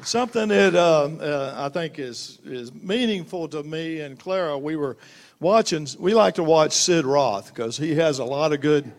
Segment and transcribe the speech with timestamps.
[0.00, 4.96] Something that uh, uh, I think is, is meaningful to me and Clara, we were
[5.38, 8.90] watching, we like to watch Sid Roth because he has a lot of good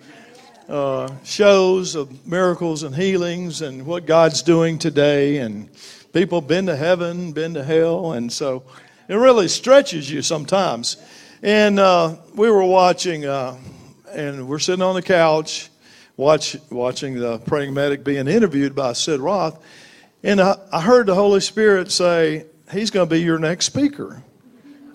[0.69, 5.37] uh, shows of miracles and healings and what God's doing today.
[5.37, 5.67] And
[6.13, 8.13] people been to heaven, been to hell.
[8.13, 8.63] And so
[9.10, 10.97] it really stretches you sometimes.
[11.41, 13.57] And uh, we were watching, uh,
[14.12, 15.69] and we're sitting on the couch
[16.17, 19.62] watch, watching the praying medic being interviewed by Sid Roth.
[20.23, 24.23] And I, I heard the Holy Spirit say, He's going to be your next speaker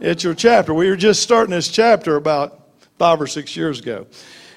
[0.01, 0.73] at your chapter.
[0.73, 2.61] We were just starting this chapter about
[2.99, 4.07] five or six years ago.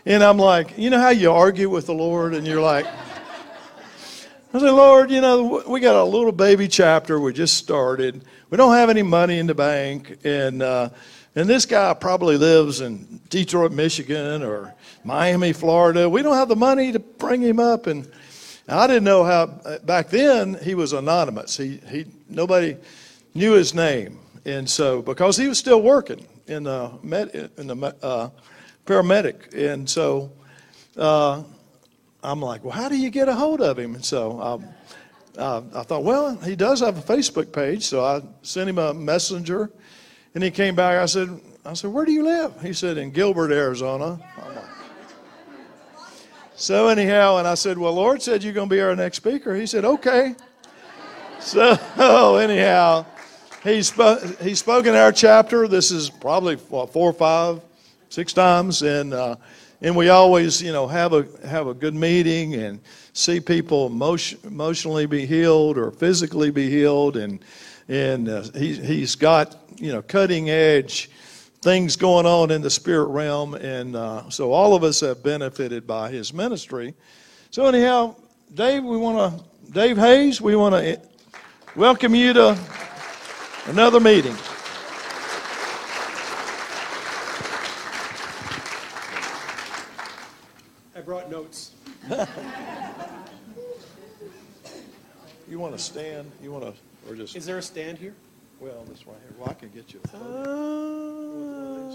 [0.05, 2.87] And I'm like, you know how you argue with the Lord and you're like,
[4.53, 7.19] I said, Lord, you know, we got a little baby chapter.
[7.19, 8.23] We just started.
[8.49, 10.17] We don't have any money in the bank.
[10.23, 10.89] And, uh,
[11.35, 16.09] and this guy probably lives in Detroit, Michigan or Miami, Florida.
[16.09, 17.87] We don't have the money to bring him up.
[17.87, 18.11] And
[18.79, 19.47] I didn't know how,
[19.83, 21.57] back then, he was anonymous.
[21.57, 22.77] He, he, nobody
[23.33, 24.19] knew his name.
[24.45, 28.29] And so, because he was still working in the, med, in the uh,
[28.85, 29.53] paramedic.
[29.53, 30.31] And so
[30.97, 31.43] uh,
[32.23, 33.95] I'm like, well, how do you get a hold of him?
[33.95, 34.65] And so um,
[35.37, 37.83] uh, I thought, well, he does have a Facebook page.
[37.83, 39.69] So I sent him a messenger.
[40.33, 40.97] And he came back.
[40.97, 41.29] I said,
[41.65, 42.59] I said, where do you live?
[42.61, 44.19] He said, in Gilbert, Arizona.
[46.61, 49.55] So anyhow, and I said, well, Lord said you're going to be our next speaker.
[49.55, 50.35] He said, okay.
[51.39, 53.07] So anyhow,
[53.63, 54.39] he spoke.
[54.39, 55.67] He spoke in our chapter.
[55.67, 57.61] This is probably four or five,
[58.09, 59.37] six times, and uh,
[59.81, 62.79] and we always, you know, have a have a good meeting and
[63.13, 67.43] see people emotion, emotionally be healed or physically be healed, and
[67.87, 71.09] and uh, he he's got you know cutting edge
[71.61, 75.85] things going on in the spirit realm, and uh, so all of us have benefited
[75.85, 76.95] by his ministry.
[77.51, 78.15] So anyhow,
[78.55, 80.99] Dave, we want to Dave Hayes, we want to
[81.75, 82.57] welcome you to
[83.67, 84.35] another meeting.
[90.95, 91.73] I brought notes.
[95.47, 96.31] you want to stand?
[96.41, 96.73] You want to,
[97.07, 97.35] or just?
[97.35, 98.15] Is there a stand here?
[98.61, 99.33] Well, this right here.
[99.39, 100.35] Well, I can get you a podium.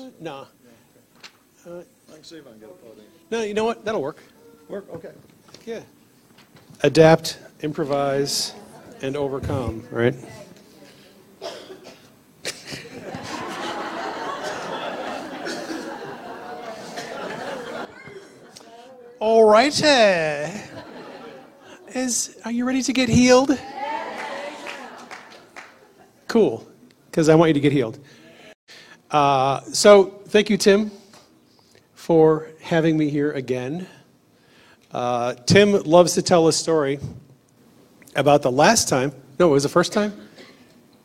[0.04, 0.48] Uh, no.
[1.64, 1.78] Uh,
[2.10, 3.06] I can see if I can get a podium.
[3.30, 3.84] No, you know what?
[3.84, 4.20] That'll work.
[4.68, 4.92] Work?
[4.94, 5.12] Okay.
[5.64, 5.82] Yeah.
[6.82, 8.52] Adapt, improvise,
[9.00, 10.16] and overcome, right?
[19.20, 19.84] All right.
[19.84, 20.50] Uh,
[21.94, 23.56] is are you ready to get healed?
[26.36, 26.68] Cool,
[27.10, 27.98] because I want you to get healed.
[29.10, 30.90] Uh, so, thank you, Tim,
[31.94, 33.86] for having me here again.
[34.92, 36.98] Uh, Tim loves to tell a story
[38.14, 39.12] about the last time.
[39.38, 40.12] No, it was the first time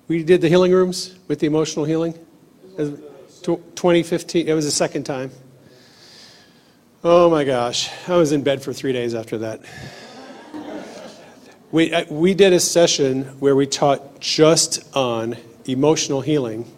[0.10, 2.14] we did the healing rooms with the emotional healing.
[2.76, 4.50] 2015.
[4.50, 5.32] It was the second time.
[7.06, 9.62] Oh my gosh, I was in bed for three days after that.
[11.72, 16.70] We, uh, we did a session where we taught just on emotional healing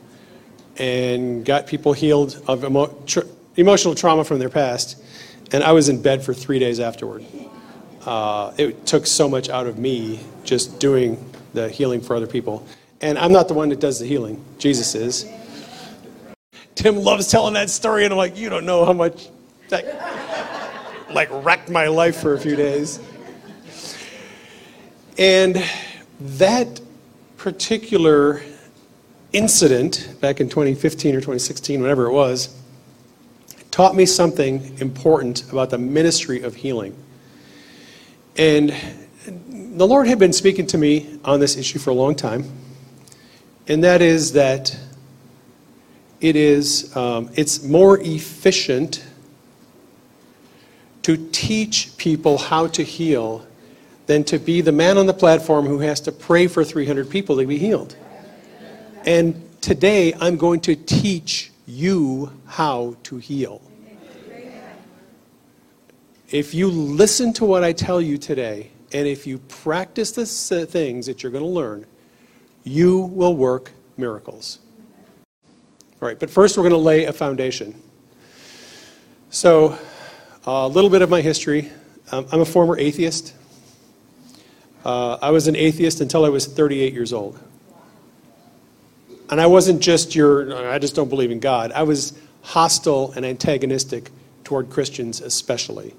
[0.77, 3.21] and got people healed of emo, tr-
[3.55, 5.01] emotional trauma from their past.
[5.51, 7.25] And I was in bed for three days afterward.
[8.05, 11.17] Uh, it took so much out of me just doing
[11.53, 12.63] the healing for other people.
[13.01, 15.25] And I'm not the one that does the healing, Jesus is.
[16.75, 19.29] Tim loves telling that story, and I'm like, you don't know how much
[19.69, 19.85] that
[21.11, 22.99] like wrecked my life for a few days.
[25.17, 25.63] And
[26.19, 26.81] that
[27.37, 28.41] particular
[29.31, 32.55] incident back in 2015 or 2016, whatever it was,
[33.69, 36.95] taught me something important about the ministry of healing.
[38.37, 38.73] And
[39.25, 42.45] the Lord had been speaking to me on this issue for a long time,
[43.67, 44.77] and that is that
[46.21, 49.03] it is um, it's more efficient
[51.03, 53.45] to teach people how to heal
[54.05, 57.37] than to be the man on the platform who has to pray for 300 people
[57.37, 57.95] to be healed.
[59.05, 63.61] And today I'm going to teach you how to heal.
[66.29, 71.05] If you listen to what I tell you today, and if you practice the things
[71.05, 71.85] that you're going to learn,
[72.63, 74.59] you will work miracles.
[76.01, 77.79] All right, but first we're going to lay a foundation.
[79.29, 79.77] So,
[80.45, 81.71] a little bit of my history.
[82.11, 83.33] Um, I'm a former atheist.
[84.85, 87.39] Uh, I was an atheist until I was 38 years old.
[89.29, 91.71] And I wasn't just your, I just don't believe in God.
[91.71, 94.11] I was hostile and antagonistic
[94.43, 95.95] toward Christians, especially.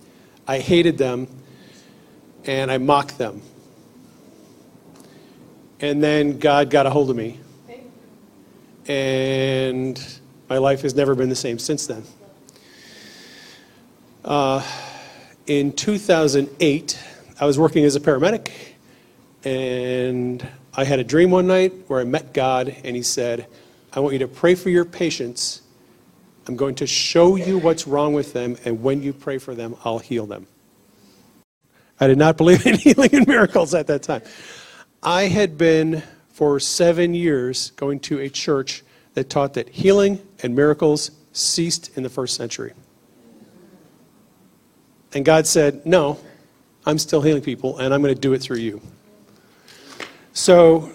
[0.46, 1.26] I hated them
[2.44, 3.42] and I mocked them.
[5.81, 7.40] And then God got a hold of me.
[8.86, 10.00] And
[10.48, 12.04] my life has never been the same since then.
[14.25, 14.62] Uh,
[15.46, 16.98] in 2008,
[17.40, 18.50] I was working as a paramedic,
[19.44, 23.46] and I had a dream one night where I met God, and He said,
[23.93, 25.62] I want you to pray for your patients.
[26.46, 29.76] I'm going to show you what's wrong with them, and when you pray for them,
[29.85, 30.46] I'll heal them.
[32.00, 34.23] I did not believe in healing and miracles at that time.
[35.02, 38.82] I had been for seven years going to a church
[39.14, 42.73] that taught that healing and miracles ceased in the first century.
[45.12, 46.19] And God said, No,
[46.85, 48.81] I'm still healing people, and I'm going to do it through you.
[50.34, 50.90] So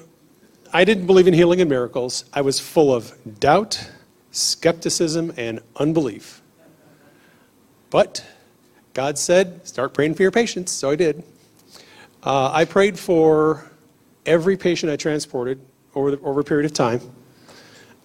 [0.74, 2.26] I didn't believe in healing and miracles.
[2.34, 3.90] I was full of doubt,
[4.32, 6.42] skepticism, and unbelief.
[7.90, 8.26] But
[8.94, 10.74] God said, Start praying for your patients.
[10.74, 11.24] So I did.
[12.22, 13.72] Uh, I prayed for
[14.26, 15.62] every patient I transported
[15.96, 17.00] over, the, over a period of time.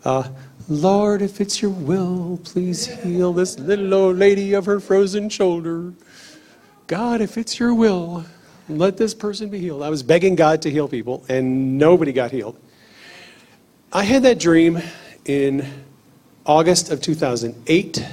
[0.04, 0.28] Uh,
[0.69, 5.94] Lord, if it's your will, please heal this little old lady of her frozen shoulder.
[6.86, 8.25] God, if it's your will,
[8.69, 9.82] let this person be healed.
[9.82, 12.58] I was begging God to heal people, and nobody got healed.
[13.93, 14.81] I had that dream
[15.25, 15.84] in
[16.46, 18.05] August of 2008.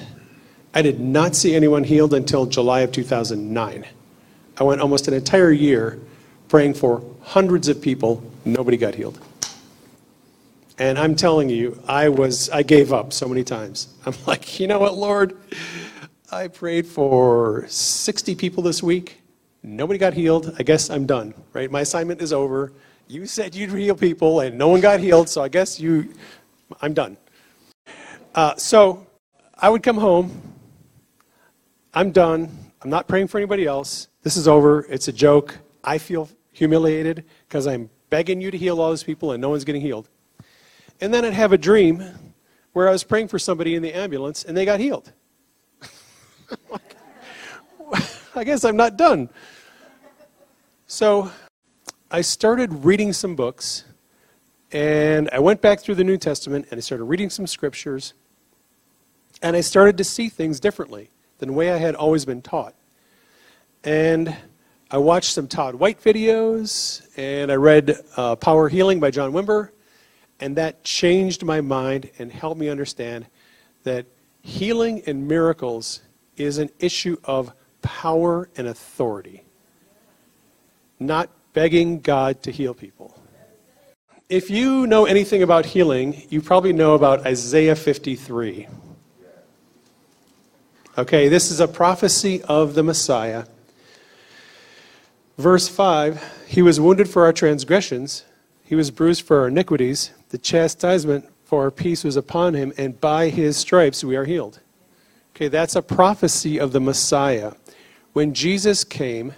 [0.74, 3.86] I did not see anyone healed until July of 2009.
[4.58, 6.00] I went almost an entire year
[6.48, 9.20] praying for hundreds of people, nobody got healed.
[10.78, 13.88] And I'm telling you, I was I gave up so many times.
[14.06, 15.38] I'm like, you know what, Lord?
[16.32, 19.21] I prayed for 60 people this week.
[19.64, 20.56] Nobody got healed.
[20.58, 21.70] I guess I'm done, right?
[21.70, 22.74] My assignment is over.
[23.08, 26.14] You said you'd heal people, and no one got healed, so I guess you,
[26.82, 27.18] I'm done.
[28.34, 29.06] Uh, so
[29.56, 30.42] I would come home.
[31.94, 32.50] I'm done.
[32.82, 34.08] I'm not praying for anybody else.
[34.24, 34.86] This is over.
[34.90, 35.60] It's a joke.
[35.84, 39.64] I feel humiliated because I'm begging you to heal all those people, and no one's
[39.64, 40.10] getting healed.
[41.02, 42.04] And then I'd have a dream
[42.74, 45.12] where I was praying for somebody in the ambulance, and they got healed.
[48.34, 49.30] I guess I'm not done.
[50.88, 51.30] So
[52.10, 53.84] I started reading some books,
[54.72, 58.14] and I went back through the New Testament and I started reading some scriptures,
[59.42, 62.74] and I started to see things differently than the way I had always been taught.
[63.84, 64.34] And
[64.90, 69.72] I watched some Todd White videos, and I read uh, Power Healing by John Wimber,
[70.40, 73.26] and that changed my mind and helped me understand
[73.84, 74.06] that
[74.42, 76.02] healing and miracles
[76.38, 77.52] is an issue of
[77.82, 79.44] power and authority,
[81.00, 83.18] not begging God to heal people.
[84.30, 88.68] If you know anything about healing, you probably know about Isaiah 53.
[90.98, 93.46] Okay, this is a prophecy of the Messiah.
[95.38, 98.24] Verse 5 He was wounded for our transgressions,
[98.64, 100.12] He was bruised for our iniquities.
[100.30, 104.62] The chastisement for our peace was upon Him, and by His stripes we are healed.
[105.36, 107.54] Okay, that's a prophecy of the Messiah.
[108.14, 109.34] When Jesus came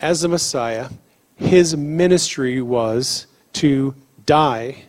[0.00, 0.88] as the Messiah,
[1.36, 3.94] his ministry was to
[4.24, 4.84] die,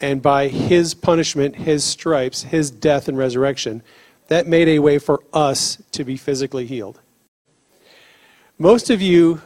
[0.00, 3.82] and by his punishment, his stripes, his death and resurrection,
[4.28, 7.00] that made a way for us to be physically healed.
[8.58, 9.40] Most of you,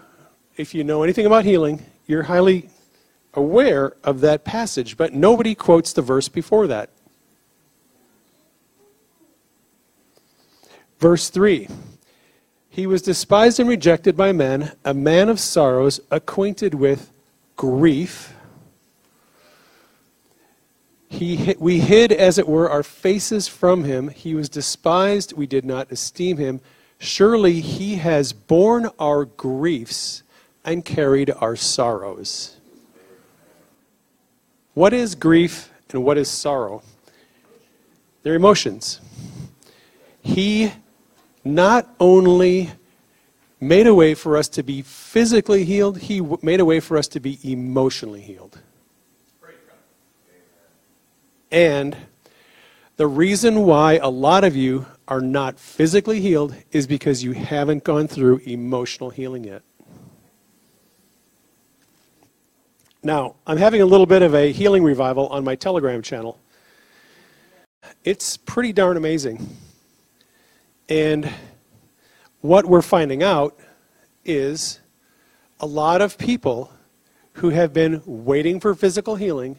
[0.56, 2.68] if you know anything about healing, you're highly
[3.34, 6.90] aware of that passage, but nobody quotes the verse before that.
[11.04, 11.68] Verse 3
[12.70, 17.12] He was despised and rejected by men, a man of sorrows, acquainted with
[17.56, 18.34] grief.
[21.10, 24.08] He, we hid, as it were, our faces from him.
[24.08, 25.34] He was despised.
[25.34, 26.62] We did not esteem him.
[26.96, 30.22] Surely he has borne our griefs
[30.64, 32.56] and carried our sorrows.
[34.72, 36.82] What is grief and what is sorrow?
[38.22, 39.02] They're emotions.
[40.22, 40.72] He
[41.44, 42.70] not only
[43.60, 47.08] made a way for us to be physically healed, He made a way for us
[47.08, 48.58] to be emotionally healed.
[51.50, 51.96] And
[52.96, 57.84] the reason why a lot of you are not physically healed is because you haven't
[57.84, 59.62] gone through emotional healing yet.
[63.02, 66.40] Now, I'm having a little bit of a healing revival on my Telegram channel.
[68.02, 69.46] It's pretty darn amazing.
[70.88, 71.32] And
[72.40, 73.58] what we're finding out
[74.24, 74.80] is
[75.60, 76.70] a lot of people
[77.34, 79.58] who have been waiting for physical healing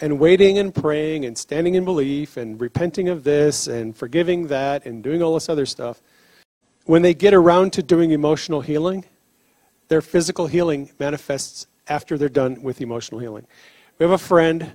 [0.00, 4.84] and waiting and praying and standing in belief and repenting of this and forgiving that
[4.84, 6.02] and doing all this other stuff,
[6.84, 9.04] when they get around to doing emotional healing,
[9.88, 13.46] their physical healing manifests after they're done with emotional healing.
[13.98, 14.72] We have a friend.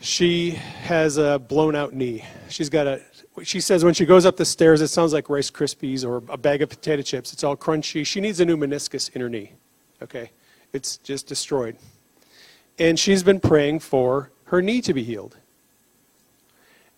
[0.00, 2.24] She has a blown out knee.
[2.48, 3.02] She's got a,
[3.42, 6.36] she says when she goes up the stairs, it sounds like Rice Krispies or a
[6.36, 7.32] bag of potato chips.
[7.32, 8.06] It's all crunchy.
[8.06, 9.52] She needs a new meniscus in her knee.
[10.02, 10.30] Okay?
[10.72, 11.76] It's just destroyed.
[12.78, 15.36] And she's been praying for her knee to be healed.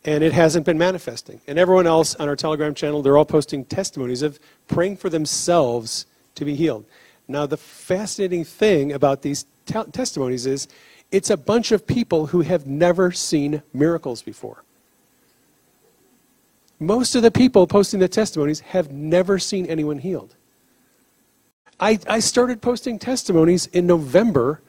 [0.05, 1.41] And it hasn't been manifesting.
[1.47, 6.07] And everyone else on our Telegram channel, they're all posting testimonies of praying for themselves
[6.35, 6.85] to be healed.
[7.29, 10.69] Now, the fascinating thing about these te- testimonies is
[11.11, 14.65] it's a bunch of people who have never seen miracles before.
[16.81, 20.35] Most of the people posting the testimonies have never seen anyone healed.
[21.79, 24.63] I, I started posting testimonies in November,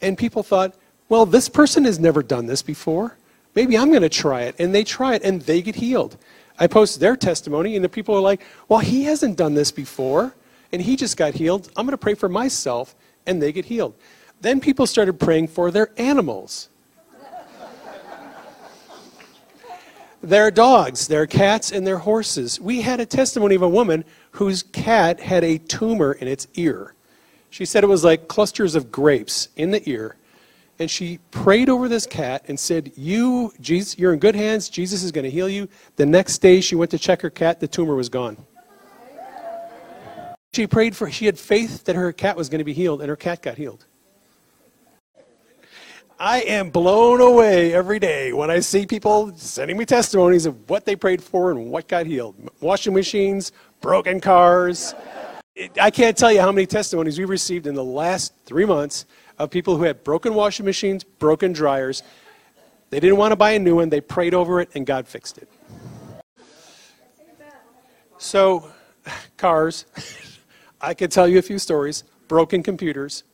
[0.00, 0.74] and people thought,
[1.08, 3.16] well, this person has never done this before.
[3.56, 4.54] Maybe I'm going to try it.
[4.60, 6.16] And they try it, and they get healed.
[6.58, 10.34] I post their testimony, and the people are like, well, he hasn't done this before,
[10.72, 11.68] and he just got healed.
[11.76, 12.94] I'm going to pray for myself,
[13.26, 13.94] and they get healed.
[14.40, 16.69] Then people started praying for their animals.
[20.22, 22.60] Their dogs, their cats, and their horses.
[22.60, 26.94] We had a testimony of a woman whose cat had a tumor in its ear.
[27.50, 30.16] She said it was like clusters of grapes in the ear.
[30.78, 34.70] And she prayed over this cat and said, You, Jesus, you're in good hands.
[34.70, 35.68] Jesus is going to heal you.
[35.96, 38.38] The next day she went to check her cat, the tumor was gone.
[40.52, 43.08] She prayed for, she had faith that her cat was going to be healed, and
[43.08, 43.84] her cat got healed.
[46.20, 50.84] I am blown away every day when I see people sending me testimonies of what
[50.84, 52.36] they prayed for and what got healed.
[52.60, 54.94] Washing machines, broken cars.
[55.80, 59.06] I can't tell you how many testimonies we've received in the last three months
[59.38, 62.02] of people who had broken washing machines, broken dryers.
[62.90, 65.38] They didn't want to buy a new one, they prayed over it, and God fixed
[65.38, 65.48] it.
[68.18, 68.70] So,
[69.38, 69.86] cars.
[70.82, 72.04] I could tell you a few stories.
[72.28, 73.24] Broken computers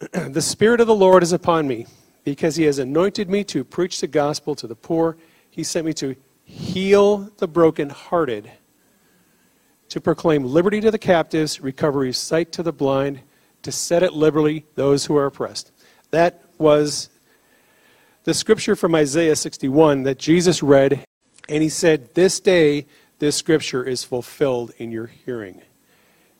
[0.12, 1.86] the Spirit of the Lord is upon me,
[2.24, 5.16] because he has anointed me to preach the gospel to the poor.
[5.50, 8.50] He sent me to heal the brokenhearted,
[9.88, 13.20] to proclaim liberty to the captives, recovery of sight to the blind,
[13.62, 15.72] to set at liberty those who are oppressed.
[16.10, 17.08] That was
[18.24, 21.04] the scripture from Isaiah 61 that Jesus read,
[21.48, 22.86] and he said, This day
[23.18, 25.62] this scripture is fulfilled in your hearing.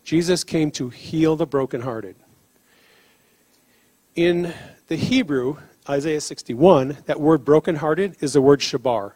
[0.03, 2.17] Jesus came to heal the brokenhearted.
[4.15, 4.55] In
[4.87, 5.57] the Hebrew,
[5.89, 9.13] Isaiah 61, that word brokenhearted is the word shabar.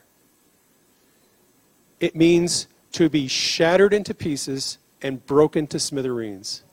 [2.00, 6.64] It means to be shattered into pieces and broken to smithereens.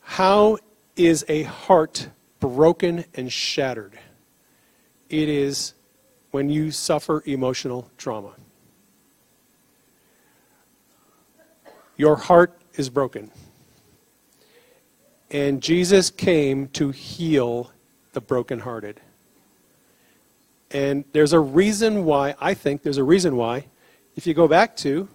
[0.00, 0.58] How
[0.96, 2.08] is a heart
[2.40, 3.98] broken and shattered?
[5.08, 5.74] It is
[6.32, 8.32] when you suffer emotional trauma.
[11.96, 13.30] Your heart is broken.
[15.30, 17.70] And Jesus came to heal
[18.12, 19.00] the brokenhearted.
[20.70, 23.66] And there's a reason why, I think there's a reason why,
[24.16, 25.08] if you go back to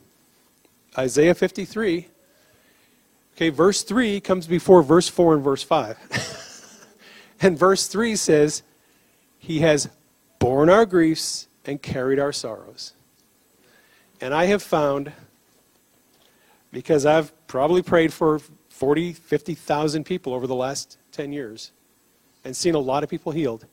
[0.98, 2.08] Isaiah 53,
[3.36, 6.88] okay, verse 3 comes before verse 4 and verse 5.
[7.42, 8.64] and verse 3 says,
[9.38, 9.90] He has
[10.40, 12.94] borne our griefs and carried our sorrows.
[14.22, 15.12] And I have found,
[16.72, 18.40] because I've probably prayed for
[18.74, 21.72] 40, 50,000 people over the last 10 years
[22.44, 23.68] and seen a lot of people healed.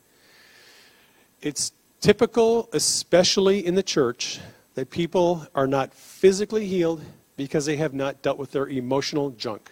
[1.41, 4.39] It's typical, especially in the church,
[4.75, 7.01] that people are not physically healed
[7.35, 9.71] because they have not dealt with their emotional junk.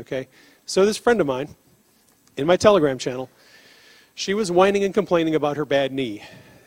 [0.00, 0.26] Okay?
[0.66, 1.54] So, this friend of mine
[2.36, 3.30] in my Telegram channel,
[4.16, 6.24] she was whining and complaining about her bad knee.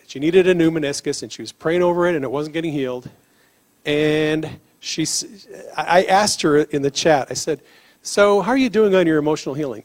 [0.08, 2.72] She needed a new meniscus and she was praying over it and it wasn't getting
[2.72, 3.10] healed.
[3.86, 5.06] And she,
[5.78, 7.62] I asked her in the chat, I said,
[8.02, 9.84] So, how are you doing on your emotional healing?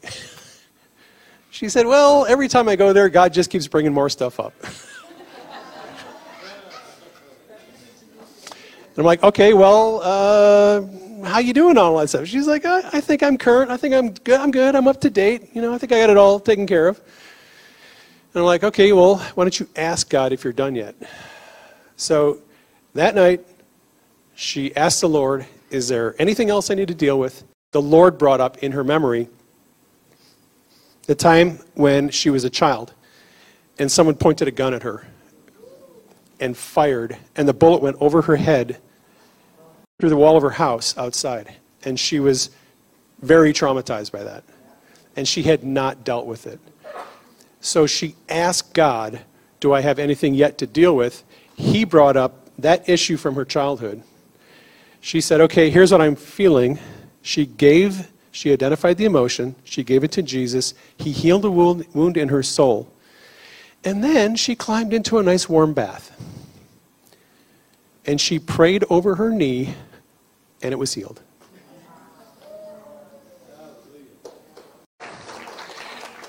[1.50, 4.54] she said, Well, every time I go there, God just keeps bringing more stuff up.
[8.96, 10.80] And I'm like, okay, well, uh,
[11.26, 12.26] how you doing on all that stuff?
[12.26, 13.70] She's like, I, I, think I'm current.
[13.70, 14.40] I think I'm good.
[14.40, 14.74] I'm good.
[14.74, 15.50] I'm up to date.
[15.52, 16.96] You know, I think I got it all taken care of.
[16.98, 20.94] And I'm like, okay, well, why don't you ask God if you're done yet?
[21.96, 22.38] So
[22.94, 23.44] that night,
[24.36, 27.42] she asked the Lord, Is there anything else I need to deal with?
[27.72, 29.28] The Lord brought up in her memory
[31.06, 32.92] the time when she was a child
[33.78, 35.06] and someone pointed a gun at her
[36.38, 38.78] and fired, and the bullet went over her head
[39.98, 41.54] through the wall of her house outside.
[41.84, 42.50] And she was
[43.22, 44.44] very traumatized by that.
[45.16, 46.60] And she had not dealt with it.
[47.60, 49.22] So she asked God,
[49.60, 51.24] Do I have anything yet to deal with?
[51.56, 54.02] He brought up that issue from her childhood
[55.06, 56.80] She said, Okay, here's what I'm feeling.
[57.22, 60.74] She gave, she identified the emotion, she gave it to Jesus.
[60.98, 62.92] He healed the wound, wound in her soul.
[63.84, 66.10] And then she climbed into a nice warm bath.
[68.04, 69.76] And she prayed over her knee,
[70.60, 71.22] and it was healed.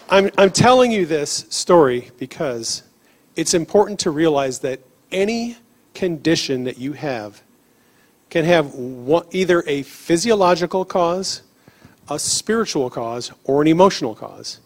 [0.08, 2.84] I'm, I'm telling you this story because
[3.36, 4.82] it's important to realize that
[5.12, 5.58] any
[5.96, 7.42] condition that you have
[8.30, 11.42] can have one, either a physiological cause,
[12.10, 14.60] a spiritual cause, or an emotional cause.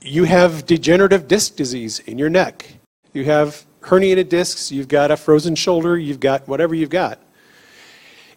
[0.00, 2.74] You have degenerative disc disease in your neck.
[3.12, 7.20] You have herniated discs, you've got a frozen shoulder, you've got whatever you've got.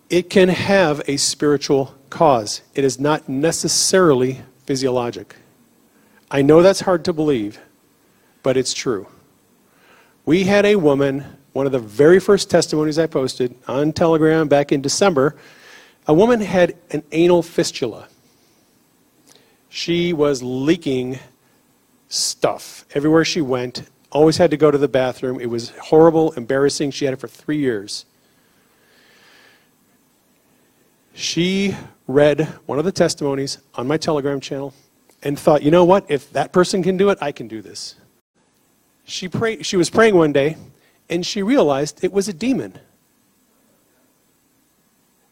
[0.09, 2.61] It can have a spiritual cause.
[2.73, 5.35] It is not necessarily physiologic.
[6.29, 7.59] I know that's hard to believe,
[8.43, 9.07] but it's true.
[10.25, 14.71] We had a woman, one of the very first testimonies I posted on Telegram back
[14.71, 15.35] in December,
[16.07, 18.07] a woman had an anal fistula.
[19.69, 21.19] She was leaking
[22.09, 25.39] stuff everywhere she went, always had to go to the bathroom.
[25.39, 26.91] It was horrible, embarrassing.
[26.91, 28.05] She had it for three years.
[31.13, 31.75] She
[32.07, 34.73] read one of the testimonies on my Telegram channel
[35.23, 36.09] and thought, you know what?
[36.09, 37.95] If that person can do it, I can do this.
[39.05, 40.57] She, prayed, she was praying one day
[41.11, 42.79] and she realized it was a demon.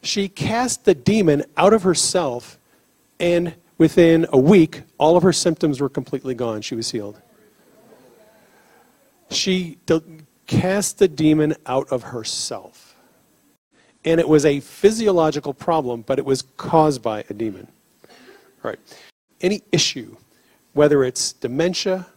[0.04, 2.60] She cast the demon out of herself,
[3.20, 6.62] and within a week, all of her symptoms were completely gone.
[6.62, 7.20] She was healed.
[9.32, 9.80] She
[10.46, 12.96] cast the demon out of herself.
[14.06, 17.68] And it was a physiological problem, but it was caused by a demon.
[18.64, 18.80] All right
[19.42, 20.16] any issue,
[20.74, 22.08] whether it's dementia,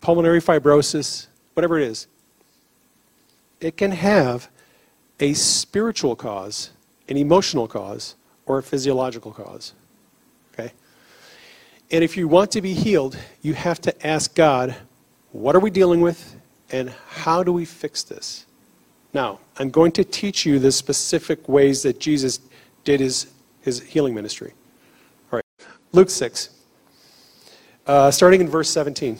[0.00, 2.06] pulmonary fibrosis, whatever it is,
[3.60, 4.48] it can have
[5.20, 6.70] a spiritual cause,
[7.08, 8.14] an emotional cause,
[8.46, 9.74] or a physiological cause.
[10.52, 10.72] Okay?
[11.90, 14.76] And if you want to be healed, you have to ask God,
[15.32, 16.36] what are we dealing with
[16.70, 18.46] and how do we fix this?
[19.14, 22.40] Now, I'm going to teach you the specific ways that Jesus
[22.84, 23.28] did his,
[23.62, 24.52] his healing ministry.
[25.32, 26.50] All right, Luke 6,
[27.86, 29.18] uh, starting in verse 17.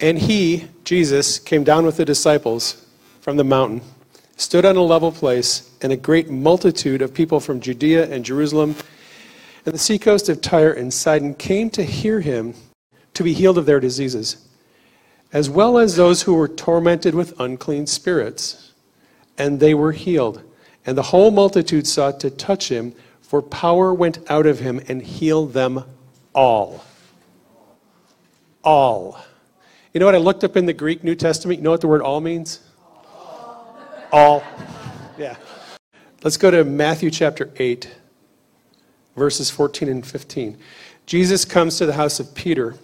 [0.00, 2.86] And he, Jesus, came down with the disciples
[3.20, 3.82] from the mountain,
[4.36, 8.76] stood on a level place, and a great multitude of people from Judea and Jerusalem
[9.68, 12.54] and the seacoast of Tyre and Sidon came to hear him
[13.12, 14.48] to be healed of their diseases,
[15.32, 18.72] as well as those who were tormented with unclean spirits.
[19.36, 20.42] And they were healed.
[20.86, 25.02] And the whole multitude sought to touch him for power went out of him and
[25.02, 25.84] healed them
[26.34, 26.82] all.
[28.64, 29.20] All.
[29.98, 31.58] You know what I looked up in the Greek New Testament?
[31.58, 32.60] You know what the word all means?
[34.12, 34.44] All.
[35.18, 35.34] Yeah.
[36.22, 37.96] Let's go to Matthew chapter 8,
[39.16, 40.56] verses 14 and 15.
[41.04, 42.76] Jesus comes to the house of Peter.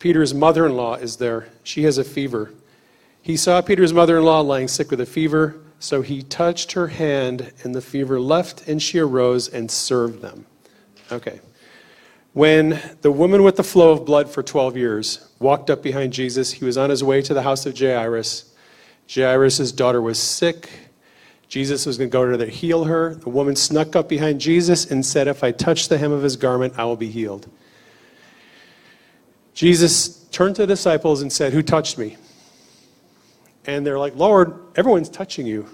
[0.00, 1.46] Peter's mother in law is there.
[1.62, 2.52] She has a fever.
[3.22, 5.54] He saw Peter's mother in law lying sick with a fever.
[5.78, 10.44] So he touched her hand, and the fever left, and she arose and served them.
[11.12, 11.38] Okay.
[12.32, 16.52] When the woman with the flow of blood for 12 years walked up behind Jesus,
[16.52, 18.54] he was on his way to the house of Jairus.
[19.12, 20.70] Jairus' daughter was sick.
[21.48, 23.16] Jesus was going to go to there to heal her.
[23.16, 26.36] The woman snuck up behind Jesus and said, If I touch the hem of his
[26.36, 27.50] garment, I will be healed.
[29.52, 32.16] Jesus turned to the disciples and said, Who touched me?
[33.66, 35.68] And they're like, Lord, everyone's touching you.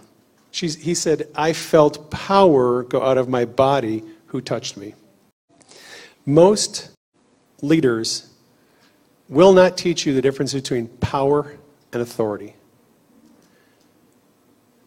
[0.50, 4.94] She's, he said, I felt power go out of my body who touched me.
[6.28, 6.90] Most
[7.62, 8.28] leaders
[9.30, 11.56] will not teach you the difference between power
[11.90, 12.54] and authority.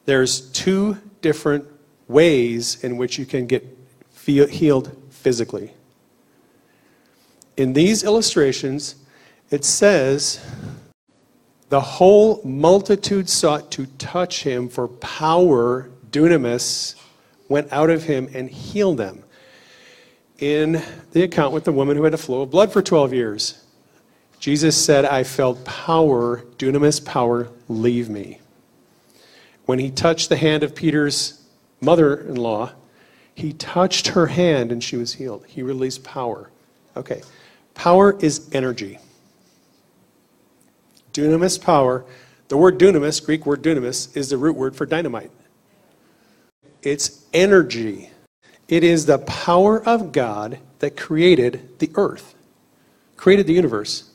[0.05, 1.65] There's two different
[2.07, 3.65] ways in which you can get
[4.23, 5.73] healed physically.
[7.57, 8.93] In these illustrations,
[9.49, 10.45] it says
[11.69, 16.93] the whole multitude sought to touch him, for power, dunamis,
[17.49, 19.23] went out of him and healed them.
[20.41, 23.63] In the account with the woman who had a flow of blood for 12 years,
[24.39, 28.39] Jesus said, I felt power, dunamis power, leave me.
[29.65, 31.39] When he touched the hand of Peter's
[31.79, 32.71] mother in law,
[33.35, 35.45] he touched her hand and she was healed.
[35.45, 36.49] He released power.
[36.97, 37.21] Okay.
[37.75, 38.97] Power is energy.
[41.13, 42.03] Dunamis power.
[42.47, 45.31] The word dunamis, Greek word dunamis, is the root word for dynamite.
[46.81, 48.10] It's energy.
[48.71, 52.35] It is the power of God that created the earth,
[53.17, 54.09] created the universe.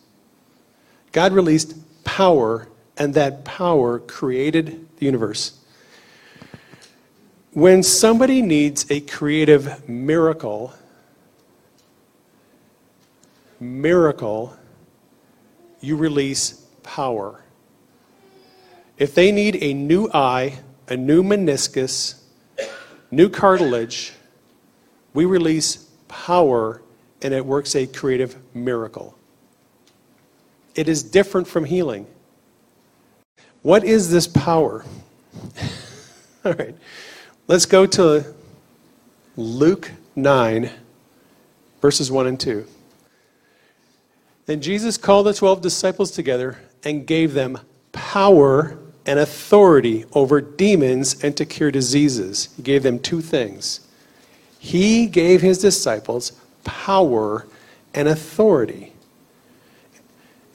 [1.12, 2.66] God released power
[2.96, 5.60] and that power created the universe.
[7.52, 10.72] When somebody needs a creative miracle,
[13.60, 14.56] miracle,
[15.82, 17.42] you release power.
[18.96, 22.22] If they need a new eye, a new meniscus,
[23.10, 24.14] new cartilage,
[25.16, 26.82] we release power
[27.22, 29.16] and it works a creative miracle.
[30.74, 32.06] It is different from healing.
[33.62, 34.84] What is this power?
[36.44, 36.76] All right,
[37.48, 38.34] let's go to
[39.38, 40.70] Luke 9,
[41.80, 42.66] verses 1 and 2.
[44.44, 47.58] Then Jesus called the 12 disciples together and gave them
[47.90, 48.76] power
[49.06, 52.50] and authority over demons and to cure diseases.
[52.58, 53.85] He gave them two things.
[54.66, 56.32] He gave his disciples
[56.64, 57.46] power
[57.94, 58.92] and authority.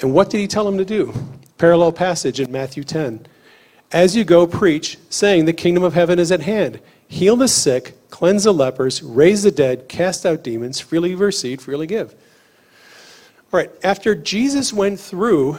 [0.01, 1.13] And what did he tell them to do?
[1.57, 3.25] Parallel passage in Matthew 10.
[3.93, 6.81] As you go, preach, saying, The kingdom of heaven is at hand.
[7.07, 11.87] Heal the sick, cleanse the lepers, raise the dead, cast out demons, freely receive, freely
[11.87, 12.13] give.
[13.53, 15.57] All right, after Jesus went through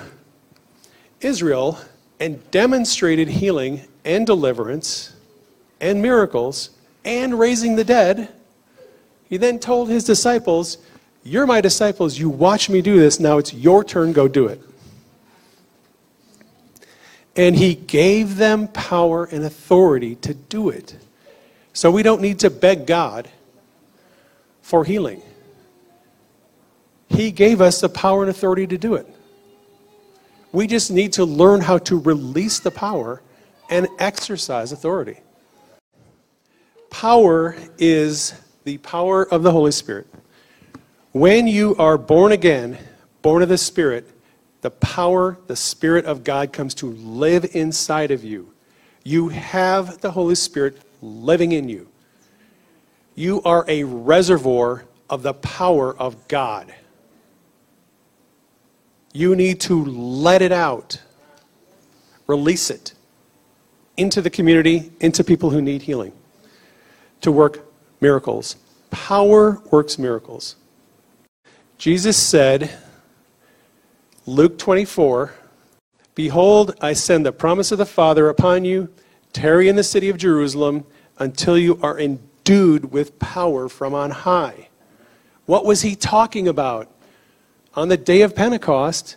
[1.23, 1.79] Israel
[2.21, 5.15] and demonstrated healing and deliverance
[5.81, 6.69] and miracles
[7.03, 8.29] and raising the dead,
[9.33, 10.77] he then told his disciples,
[11.25, 12.19] You're my disciples.
[12.19, 13.19] You watch me do this.
[13.19, 14.13] Now it's your turn.
[14.13, 14.61] Go do it.
[17.35, 20.99] And he gave them power and authority to do it.
[21.73, 23.27] So we don't need to beg God
[24.61, 25.23] for healing.
[27.09, 29.07] He gave us the power and authority to do it.
[30.53, 33.23] We just need to learn how to release the power
[33.71, 35.21] and exercise authority.
[36.91, 40.07] Power is the power of the Holy Spirit.
[41.13, 42.79] When you are born again,
[43.21, 44.09] born of the Spirit,
[44.63, 48.53] the power, the Spirit of God comes to live inside of you.
[49.05, 51.89] You have the Holy Spirit living in you.
[53.15, 56.73] You are a reservoir of the power of God.
[59.13, 61.03] You need to let it out,
[62.27, 62.95] release it
[63.97, 66.13] into the community, into people who need healing,
[67.21, 67.72] to work
[68.03, 68.57] miracles.
[68.91, 70.57] Power works miracles.
[71.79, 72.71] Jesus said,
[74.27, 75.33] Luke 24,
[76.15, 78.91] Behold, I send the promise of the Father upon you.
[79.33, 80.85] Tarry in the city of Jerusalem
[81.19, 84.69] until you are endued with power from on high.
[85.47, 86.93] What was he talking about?
[87.75, 89.17] on the day of Pentecost,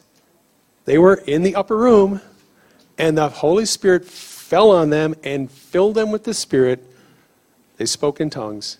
[0.86, 2.21] they were in the upper room,
[2.98, 6.84] and the Holy Spirit fell on them and filled them with the Spirit.
[7.77, 8.77] They spoke in tongues,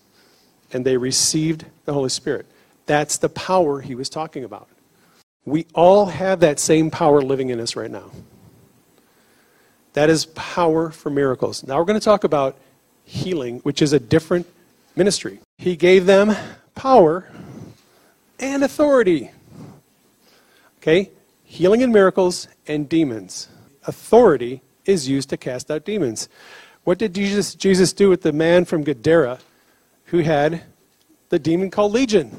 [0.72, 2.46] and they received the Holy Spirit.
[2.86, 4.68] That's the power he was talking about.
[5.46, 8.12] We all have that same power living in us right now.
[9.94, 11.64] That is power for miracles.
[11.66, 12.58] Now we're going to talk about
[13.06, 14.48] healing, which is a different
[14.96, 15.40] ministry.
[15.58, 16.36] He gave them
[16.74, 17.30] power
[18.40, 19.32] and authority.
[20.82, 21.12] Okay?
[21.44, 23.48] Healing and miracles and demons.
[23.88, 26.28] Authority is used to cast out demons.
[26.86, 29.40] What did Jesus, Jesus do with the man from Gadara
[30.06, 30.64] who had
[31.28, 32.32] the demon called Legion?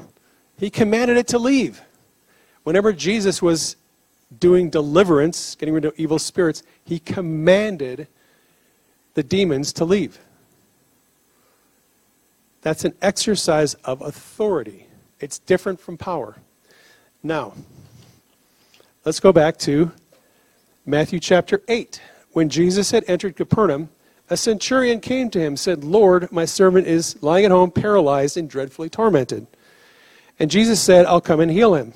[0.57, 1.81] He commanded it to leave.
[2.63, 3.75] Whenever Jesus was
[4.39, 8.07] doing deliverance, getting rid of evil spirits, he commanded
[9.13, 10.17] the demons to leave.
[12.61, 14.87] That's an exercise of authority.
[15.19, 16.37] It's different from power.
[17.21, 17.53] Now,
[19.07, 19.93] Let's go back to
[20.85, 22.01] Matthew chapter 8.
[22.33, 23.87] When Jesus had entered Capernaum,
[24.29, 28.37] a centurion came to him and said, Lord, my servant is lying at home paralyzed
[28.37, 29.47] and dreadfully tormented.
[30.39, 31.93] And Jesus said, I'll come and heal him.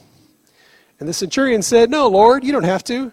[0.99, 3.11] And the centurion said, No, Lord, you don't have to.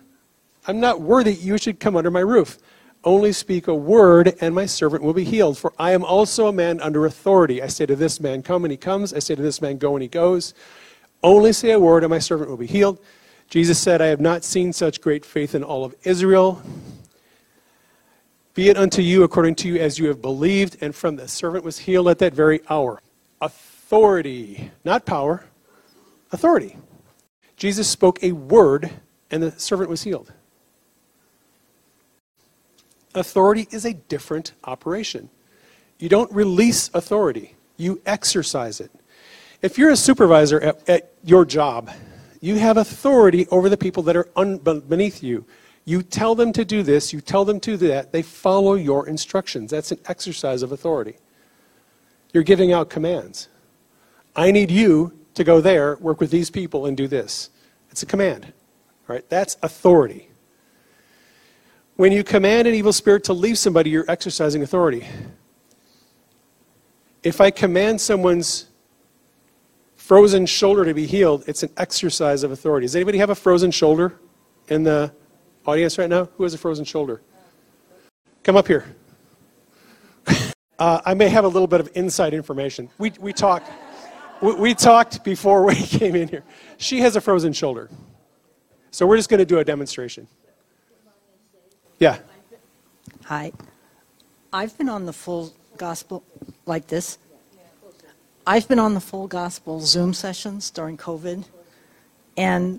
[0.66, 2.58] I'm not worthy you should come under my roof.
[3.04, 5.56] Only speak a word, and my servant will be healed.
[5.56, 7.62] For I am also a man under authority.
[7.62, 9.14] I say to this man, Come, and he comes.
[9.14, 10.54] I say to this man, Go, and he goes.
[11.22, 12.98] Only say a word, and my servant will be healed.
[13.48, 16.62] Jesus said, I have not seen such great faith in all of Israel.
[18.58, 20.78] Be it unto you according to you as you have believed.
[20.80, 23.00] And from the servant was healed at that very hour.
[23.40, 25.44] Authority, not power,
[26.32, 26.76] authority.
[27.56, 28.90] Jesus spoke a word,
[29.30, 30.32] and the servant was healed.
[33.14, 35.30] Authority is a different operation.
[36.00, 38.90] You don't release authority, you exercise it.
[39.62, 41.92] If you're a supervisor at, at your job
[42.40, 45.44] you have authority over the people that are un- beneath you.
[45.88, 49.08] You tell them to do this, you tell them to do that, they follow your
[49.08, 49.70] instructions.
[49.70, 51.16] That's an exercise of authority.
[52.34, 53.48] You're giving out commands.
[54.36, 57.48] I need you to go there, work with these people, and do this.
[57.90, 58.52] It's a command.
[59.06, 59.26] Right?
[59.30, 60.28] That's authority.
[61.96, 65.08] When you command an evil spirit to leave somebody, you're exercising authority.
[67.22, 68.66] If I command someone's
[69.96, 72.84] frozen shoulder to be healed, it's an exercise of authority.
[72.84, 74.20] Does anybody have a frozen shoulder
[74.68, 75.14] in the
[75.68, 76.28] audience right now?
[76.36, 77.20] Who has a frozen shoulder?
[78.42, 78.86] Come up here.
[80.80, 82.88] Uh, I may have a little bit of inside information.
[82.98, 83.68] We, we talked.
[84.40, 86.44] We, we talked before we came in here.
[86.76, 87.90] She has a frozen shoulder.
[88.92, 90.28] So we're just going to do a demonstration.
[91.98, 92.18] Yeah.
[93.24, 93.50] Hi.
[94.52, 96.22] I've been on the full gospel
[96.64, 97.18] like this.
[98.46, 101.44] I've been on the full gospel Zoom sessions during COVID,
[102.36, 102.78] and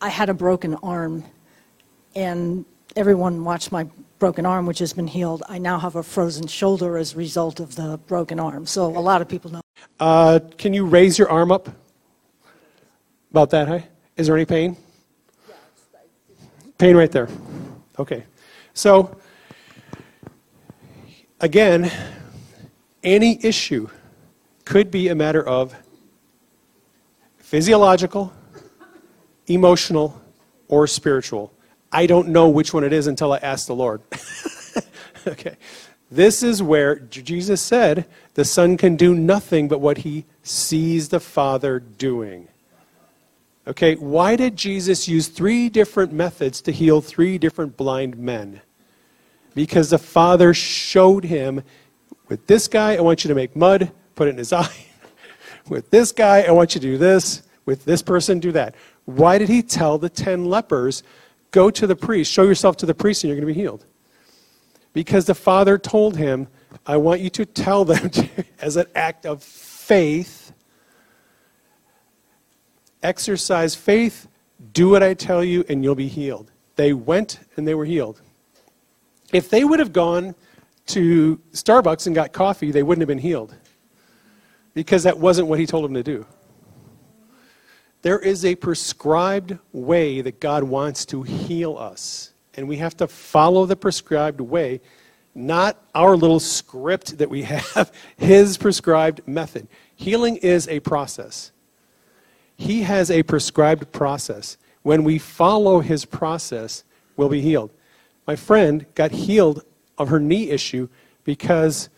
[0.00, 1.24] I had a broken arm,
[2.14, 2.64] and
[2.96, 3.86] everyone watched my
[4.18, 5.42] broken arm, which has been healed.
[5.48, 8.66] I now have a frozen shoulder as a result of the broken arm.
[8.66, 9.60] So a lot of people know.
[9.98, 11.68] Uh, can you raise your arm up?
[13.30, 13.88] About that high?
[14.16, 14.76] Is there any pain?
[16.78, 17.28] Pain right there.
[17.98, 18.24] Okay.
[18.74, 19.16] So,
[21.40, 21.90] again,
[23.02, 23.88] any issue
[24.64, 25.74] could be a matter of
[27.38, 28.32] physiological,
[29.46, 30.20] emotional,
[30.68, 31.52] or spiritual.
[31.92, 34.00] I don't know which one it is until I ask the Lord.
[35.26, 35.56] okay.
[36.10, 41.20] This is where Jesus said the Son can do nothing but what he sees the
[41.20, 42.48] Father doing.
[43.66, 48.60] Okay, why did Jesus use three different methods to heal three different blind men?
[49.54, 51.62] Because the Father showed him
[52.28, 54.86] with this guy, I want you to make mud, put it in his eye.
[55.68, 57.42] with this guy, I want you to do this.
[57.64, 58.74] With this person, do that.
[59.04, 61.02] Why did he tell the ten lepers,
[61.52, 63.86] go to the priest, show yourself to the priest, and you're going to be healed?
[64.92, 66.48] Because the Father told him,
[66.84, 68.10] I want you to tell them
[68.60, 70.52] as an act of faith
[73.02, 74.28] exercise faith,
[74.72, 76.50] do what I tell you, and you'll be healed.
[76.76, 78.20] They went and they were healed.
[79.32, 80.34] If they would have gone
[80.86, 83.54] to Starbucks and got coffee, they wouldn't have been healed
[84.74, 86.26] because that wasn't what he told them to do.
[88.02, 93.06] There is a prescribed way that God wants to heal us, and we have to
[93.06, 94.80] follow the prescribed way,
[95.36, 97.42] not our little script that we
[97.74, 99.68] have, his prescribed method.
[99.94, 101.52] Healing is a process.
[102.56, 104.58] He has a prescribed process.
[104.82, 106.82] When we follow his process,
[107.16, 107.70] we'll be healed.
[108.26, 109.64] My friend got healed
[109.96, 110.88] of her knee issue
[111.22, 111.88] because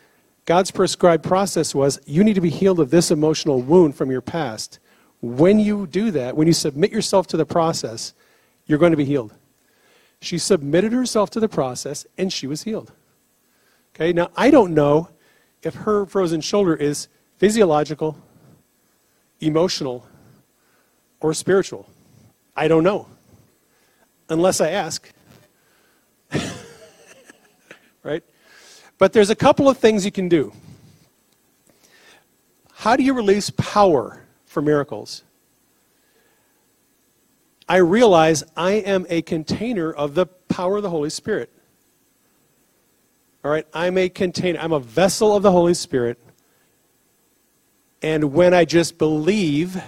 [0.45, 4.21] God's prescribed process was you need to be healed of this emotional wound from your
[4.21, 4.79] past.
[5.25, 8.13] When you do that, when you submit yourself to the process,
[8.67, 9.33] you're going to be healed.
[10.21, 12.93] She submitted herself to the process and she was healed.
[13.95, 15.09] Okay, now I don't know
[15.63, 17.09] if her frozen shoulder is
[17.39, 18.19] physiological,
[19.41, 20.07] emotional,
[21.21, 21.89] or spiritual?
[22.55, 23.09] I don't know.
[24.29, 25.11] Unless I ask.
[28.03, 28.23] right?
[28.99, 30.53] But there's a couple of things you can do.
[32.75, 34.24] How do you release power
[34.55, 35.25] for miracles?
[37.69, 41.51] I realize I am a container of the power of the Holy Spirit.
[43.45, 46.19] All right, I'm a container, I'm a vessel of the Holy Spirit.
[48.01, 49.83] And when I just believe,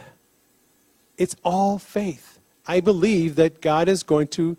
[1.16, 2.38] it's all faith.
[2.66, 4.56] I believe that God is going to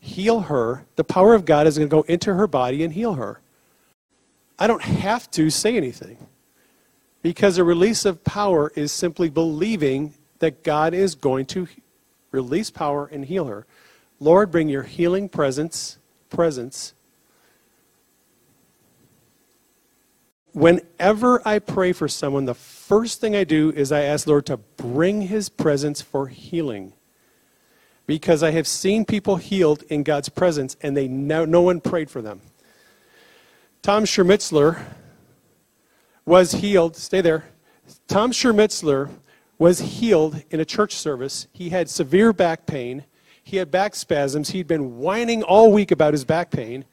[0.00, 0.86] heal her.
[0.96, 3.40] The power of God is going to go into her body and heal her.
[4.58, 6.16] I don't have to say anything
[7.22, 11.68] because a release of power is simply believing that God is going to
[12.30, 13.66] release power and heal her.
[14.20, 15.98] Lord, bring your healing presence,
[16.30, 16.94] presence
[20.52, 24.56] whenever I pray for someone, the first thing I do is I ask Lord to
[24.56, 26.92] bring his presence for healing.
[28.06, 32.10] Because I have seen people healed in God's presence and they no, no one prayed
[32.10, 32.40] for them.
[33.80, 34.84] Tom Schermitzler
[36.24, 36.96] was healed.
[36.96, 37.44] Stay there.
[38.08, 39.10] Tom Schermitzler
[39.58, 41.46] was healed in a church service.
[41.52, 43.04] He had severe back pain.
[43.44, 44.50] He had back spasms.
[44.50, 46.84] He'd been whining all week about his back pain.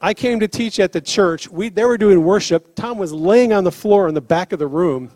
[0.00, 1.48] I came to teach at the church.
[1.48, 2.74] We, they were doing worship.
[2.74, 5.10] Tom was laying on the floor in the back of the room.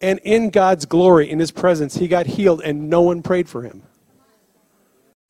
[0.00, 3.62] And in God's glory, in his presence, he got healed and no one prayed for
[3.62, 3.82] him.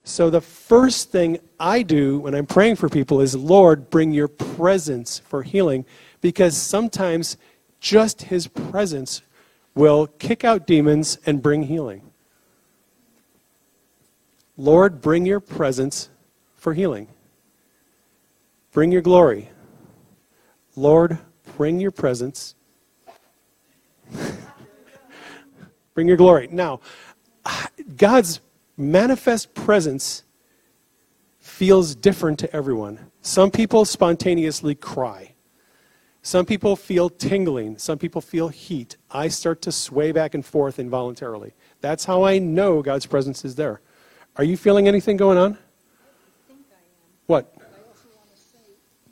[0.04, 4.28] So the first thing I do when I'm praying for people is, Lord, bring your
[4.28, 5.84] presence for healing.
[6.26, 7.36] Because sometimes
[7.78, 9.22] just his presence
[9.76, 12.02] will kick out demons and bring healing.
[14.56, 16.08] Lord, bring your presence
[16.56, 17.06] for healing.
[18.72, 19.50] Bring your glory.
[20.74, 21.16] Lord,
[21.56, 22.56] bring your presence.
[25.94, 26.48] bring your glory.
[26.50, 26.80] Now,
[27.96, 28.40] God's
[28.76, 30.24] manifest presence
[31.38, 33.12] feels different to everyone.
[33.20, 35.34] Some people spontaneously cry.
[36.26, 37.78] Some people feel tingling.
[37.78, 38.96] Some people feel heat.
[39.12, 41.52] I start to sway back and forth involuntarily.
[41.80, 43.80] That's how I know God's presence is there.
[44.34, 45.56] Are you feeling anything going on?
[47.26, 47.54] What?
[47.56, 48.58] I also want to say,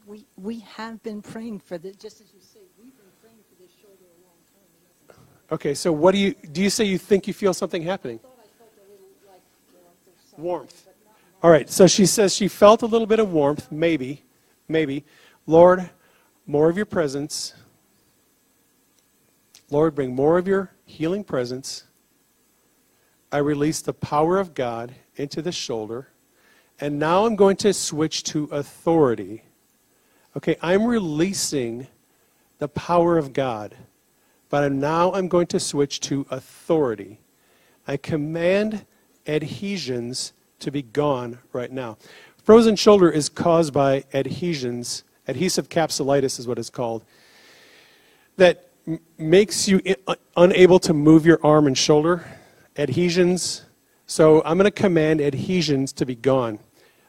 [0.09, 3.63] we, we have been praying for this, just as you say, we've been praying for
[3.63, 5.25] this shoulder a long time.
[5.53, 8.19] Okay, so what do you do you say you think you feel something happening?
[8.19, 9.43] I thought I felt a little like
[10.37, 10.39] warmth.
[10.39, 10.89] Warmth.
[11.45, 14.25] All right, so she says she felt a little bit of warmth, maybe,
[14.67, 15.05] maybe.
[15.47, 15.91] Lord,
[16.47, 17.55] more of your presence.
[19.71, 21.85] Lord, bring more of your healing presence.
[23.33, 26.09] I release the power of God into the shoulder.
[26.81, 29.45] And now I'm going to switch to authority.
[30.37, 31.87] Okay, I'm releasing
[32.59, 33.77] the power of God,
[34.51, 37.21] but now I'm going to switch to authority.
[37.87, 38.87] I command
[39.27, 41.99] adhesions to be gone right now.
[42.43, 45.05] Frozen shoulder is caused by adhesions.
[45.27, 47.05] Adhesive capsulitis is what it's called.
[48.37, 52.27] That m- makes you i- uh, unable to move your arm and shoulder.
[52.77, 53.63] Adhesions.
[54.07, 56.59] So I'm going to command adhesions to be gone.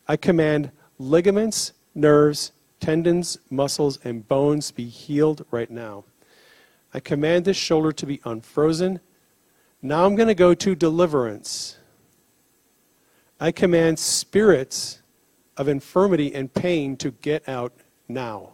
[0.08, 6.06] I command ligaments, nerves, tendons, muscles, and bones be healed right now.
[6.94, 9.02] I command this shoulder to be unfrozen.
[9.82, 11.78] Now I'm going to go to deliverance.
[13.40, 15.02] I command spirits
[15.58, 17.74] of infirmity and pain to get out
[18.08, 18.52] now.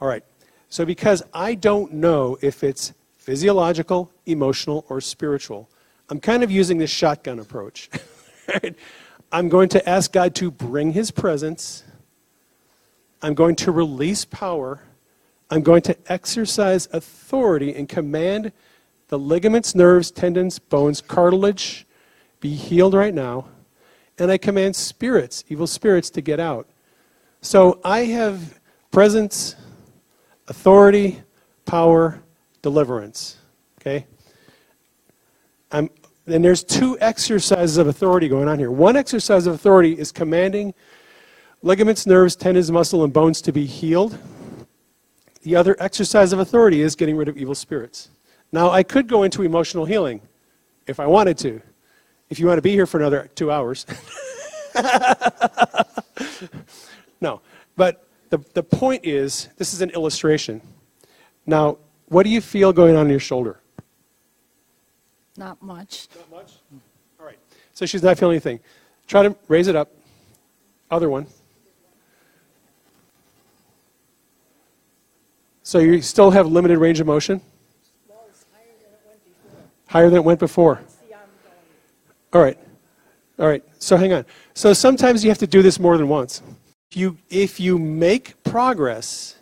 [0.00, 0.24] All right.
[0.68, 5.68] So, because I don't know if it's physiological, emotional, or spiritual,
[6.10, 7.90] I'm kind of using this shotgun approach.
[8.62, 8.76] Right?
[9.30, 11.84] I'm going to ask God to bring His presence.
[13.20, 14.80] I'm going to release power.
[15.50, 18.52] I'm going to exercise authority and command
[19.08, 21.86] the ligaments, nerves, tendons, bones, cartilage
[22.40, 23.48] be healed right now.
[24.18, 26.68] And I command spirits, evil spirits, to get out.
[27.40, 28.58] So I have
[28.90, 29.54] presence,
[30.48, 31.22] authority,
[31.64, 32.20] power,
[32.62, 33.36] deliverance.
[33.80, 34.06] Okay?
[35.70, 35.90] I'm,
[36.26, 38.70] and there's two exercises of authority going on here.
[38.70, 40.74] One exercise of authority is commanding
[41.62, 44.18] ligaments, nerves, tendons, muscle, and bones to be healed.
[45.42, 48.10] The other exercise of authority is getting rid of evil spirits.
[48.52, 50.20] Now, I could go into emotional healing
[50.86, 51.60] if I wanted to.
[52.30, 53.86] If you want to be here for another two hours.
[57.20, 57.40] no.
[57.76, 60.60] But the, the point is this is an illustration.
[61.46, 63.60] Now, what do you feel going on in your shoulder?
[65.36, 66.08] Not much.
[66.16, 66.52] Not much?
[67.20, 67.38] All right.
[67.72, 68.60] So she's not feeling anything.
[69.06, 69.92] Try to raise it up.
[70.90, 71.26] Other one.
[75.62, 77.40] So you still have limited range of motion?
[79.86, 80.80] Higher than it went before.
[82.32, 82.58] All right.
[83.38, 83.62] All right.
[83.78, 84.26] So hang on.
[84.54, 86.42] So sometimes you have to do this more than once.
[86.90, 89.36] If you, if you make progress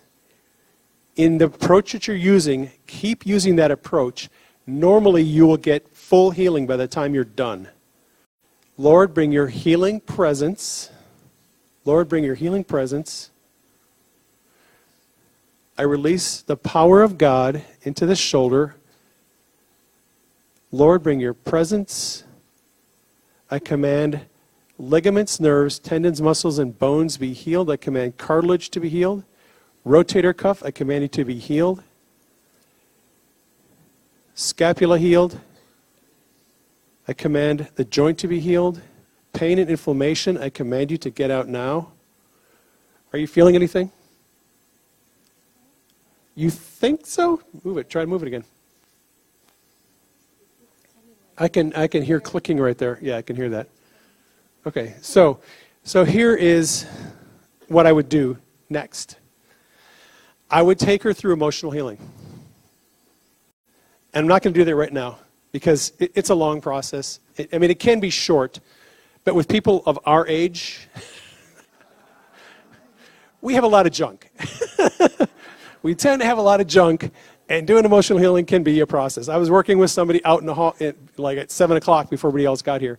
[1.14, 4.28] in the approach that you're using, keep using that approach.
[4.66, 7.68] Normally, you will get full healing by the time you're done.
[8.76, 10.90] Lord, bring your healing presence.
[11.85, 13.30] Lord, bring your healing presence.
[15.78, 18.74] I release the power of God into the shoulder.
[20.72, 22.24] Lord, bring your presence.
[23.50, 24.22] I command
[24.78, 27.70] ligaments, nerves, tendons, muscles, and bones be healed.
[27.70, 29.24] I command cartilage to be healed.
[29.86, 31.82] Rotator cuff, I command you to be healed.
[34.34, 35.40] Scapula healed.
[37.08, 38.80] I command the joint to be healed.
[39.32, 41.92] Pain and inflammation, I command you to get out now.
[43.12, 43.92] Are you feeling anything?
[46.34, 47.40] You think so?
[47.64, 47.88] Move it.
[47.88, 48.44] Try to move it again.
[51.38, 52.98] I can I can hear clicking right there.
[53.00, 53.68] Yeah, I can hear that.
[54.66, 54.96] Okay.
[55.00, 55.38] So
[55.85, 56.87] so here is
[57.68, 58.37] what I would do
[58.68, 59.18] next.
[60.50, 61.98] I would take her through emotional healing.
[64.12, 65.18] And I'm not going to do that right now
[65.52, 67.21] because it, it's a long process.
[67.37, 68.58] It, I mean, it can be short,
[69.23, 70.88] but with people of our age,
[73.40, 74.31] we have a lot of junk.
[75.83, 77.12] we tend to have a lot of junk,
[77.48, 79.29] and doing emotional healing can be a process.
[79.29, 82.31] I was working with somebody out in the hall, at, like at 7 o'clock before
[82.31, 82.98] everybody else got here,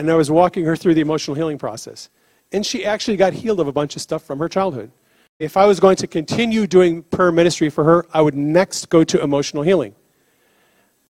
[0.00, 2.10] and I was walking her through the emotional healing process.
[2.52, 4.90] And she actually got healed of a bunch of stuff from her childhood.
[5.38, 9.04] If I was going to continue doing prayer ministry for her, I would next go
[9.04, 9.94] to emotional healing.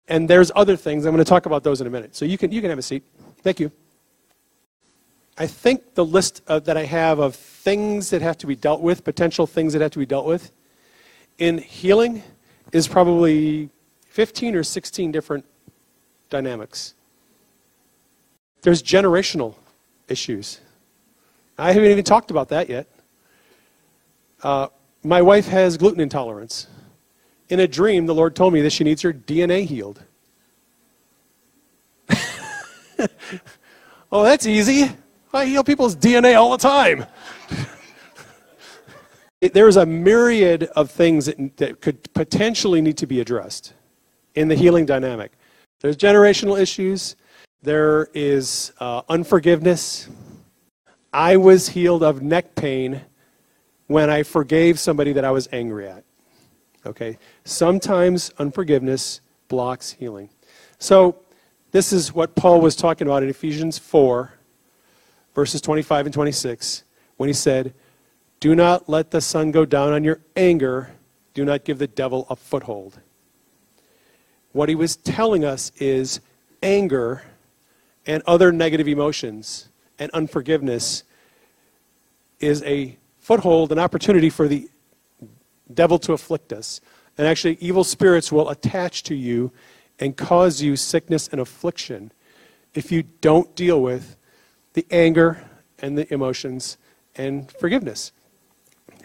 [0.08, 1.06] And there's other things.
[1.06, 2.16] I'm going to talk about those in a minute.
[2.16, 3.04] So you can, you can have a seat.
[3.42, 3.70] Thank you.
[5.38, 8.82] I think the list of, that I have of things that have to be dealt
[8.82, 10.52] with, potential things that have to be dealt with,
[11.38, 12.22] in healing
[12.72, 13.70] is probably
[14.06, 15.44] 15 or 16 different
[16.28, 16.94] dynamics.
[18.62, 19.54] There's generational
[20.08, 20.60] issues.
[21.58, 22.88] I haven't even talked about that yet.
[24.42, 24.68] Uh,
[25.02, 26.66] my wife has gluten intolerance.
[27.48, 30.02] In a dream, the Lord told me that she needs her DNA healed.
[34.12, 34.90] oh, that's easy.
[35.32, 37.06] I heal people's DNA all the time.
[39.52, 43.72] There's a myriad of things that, that could potentially need to be addressed
[44.34, 45.32] in the healing dynamic.
[45.80, 47.16] There's generational issues,
[47.62, 50.08] there is uh, unforgiveness.
[51.12, 53.02] I was healed of neck pain
[53.86, 56.04] when I forgave somebody that I was angry at.
[56.86, 57.18] Okay?
[57.44, 60.30] Sometimes unforgiveness blocks healing.
[60.78, 61.16] So,
[61.72, 64.32] this is what Paul was talking about in Ephesians 4,
[65.34, 66.82] verses 25 and 26,
[67.16, 67.74] when he said,
[68.40, 70.90] Do not let the sun go down on your anger,
[71.32, 72.98] do not give the devil a foothold.
[74.50, 76.20] What he was telling us is
[76.60, 77.22] anger
[78.06, 81.04] and other negative emotions and unforgiveness
[82.40, 84.68] is a foothold, an opportunity for the
[85.72, 86.80] devil to afflict us.
[87.18, 89.52] And actually, evil spirits will attach to you
[89.98, 92.12] and cause you sickness and affliction
[92.74, 94.16] if you don't deal with
[94.72, 95.44] the anger
[95.80, 96.78] and the emotions
[97.16, 98.12] and forgiveness.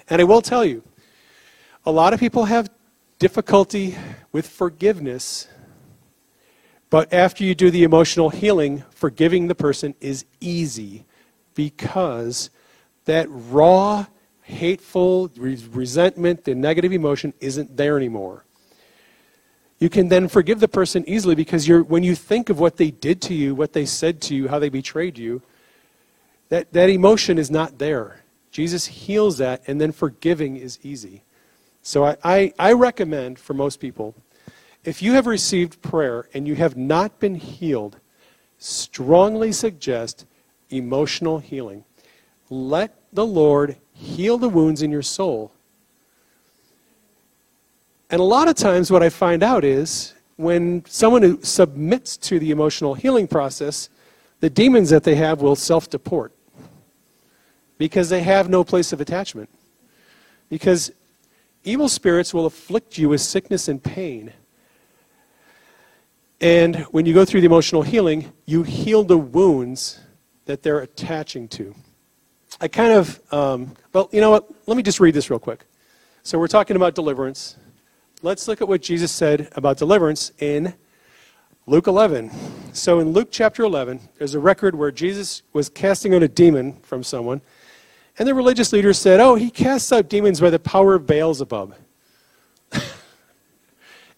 [0.09, 0.83] And I will tell you,
[1.85, 2.69] a lot of people have
[3.19, 3.95] difficulty
[4.31, 5.47] with forgiveness,
[6.89, 11.05] but after you do the emotional healing, forgiving the person is easy
[11.55, 12.49] because
[13.05, 14.05] that raw
[14.41, 18.45] hateful re- resentment, the negative emotion isn't there anymore.
[19.79, 22.91] You can then forgive the person easily because you're, when you think of what they
[22.91, 25.41] did to you, what they said to you, how they betrayed you,
[26.49, 28.21] that, that emotion is not there.
[28.51, 31.23] Jesus heals that, and then forgiving is easy.
[31.81, 34.15] So I, I, I recommend for most people,
[34.85, 37.99] if you have received prayer and you have not been healed,
[38.59, 40.25] strongly suggest
[40.69, 41.83] emotional healing.
[42.49, 45.51] Let the Lord heal the wounds in your soul.
[48.11, 52.37] And a lot of times, what I find out is when someone who submits to
[52.37, 53.89] the emotional healing process,
[54.39, 56.31] the demons that they have will self deport
[57.77, 59.49] because they have no place of attachment.
[60.49, 60.91] Because
[61.63, 64.31] evil spirits will afflict you with sickness and pain.
[66.41, 69.99] And when you go through the emotional healing, you heal the wounds
[70.45, 71.73] that they're attaching to.
[72.59, 74.49] I kind of, um, well, you know what?
[74.67, 75.65] Let me just read this real quick.
[76.23, 77.57] So we're talking about deliverance.
[78.21, 80.73] Let's look at what Jesus said about deliverance in
[81.67, 82.31] Luke 11.
[82.73, 86.73] So in Luke chapter 11, there's a record where Jesus was casting out a demon
[86.81, 87.41] from someone,
[88.17, 91.75] and the religious leaders said, Oh, he casts out demons by the power of Beelzebub.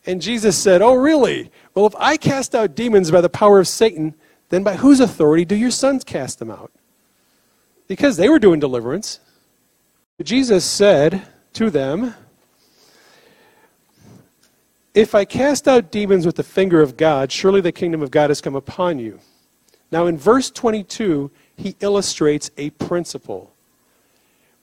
[0.08, 1.52] And Jesus said, Oh, really?
[1.76, 4.16] Well, if I cast out demons by the power of Satan,
[4.50, 6.72] then by whose authority do your sons cast them out?
[7.88, 9.20] because they were doing deliverance.
[10.22, 12.14] Jesus said to them,
[14.94, 18.30] If I cast out demons with the finger of God, surely the kingdom of God
[18.30, 19.20] has come upon you.
[19.92, 23.54] Now, in verse 22, he illustrates a principle.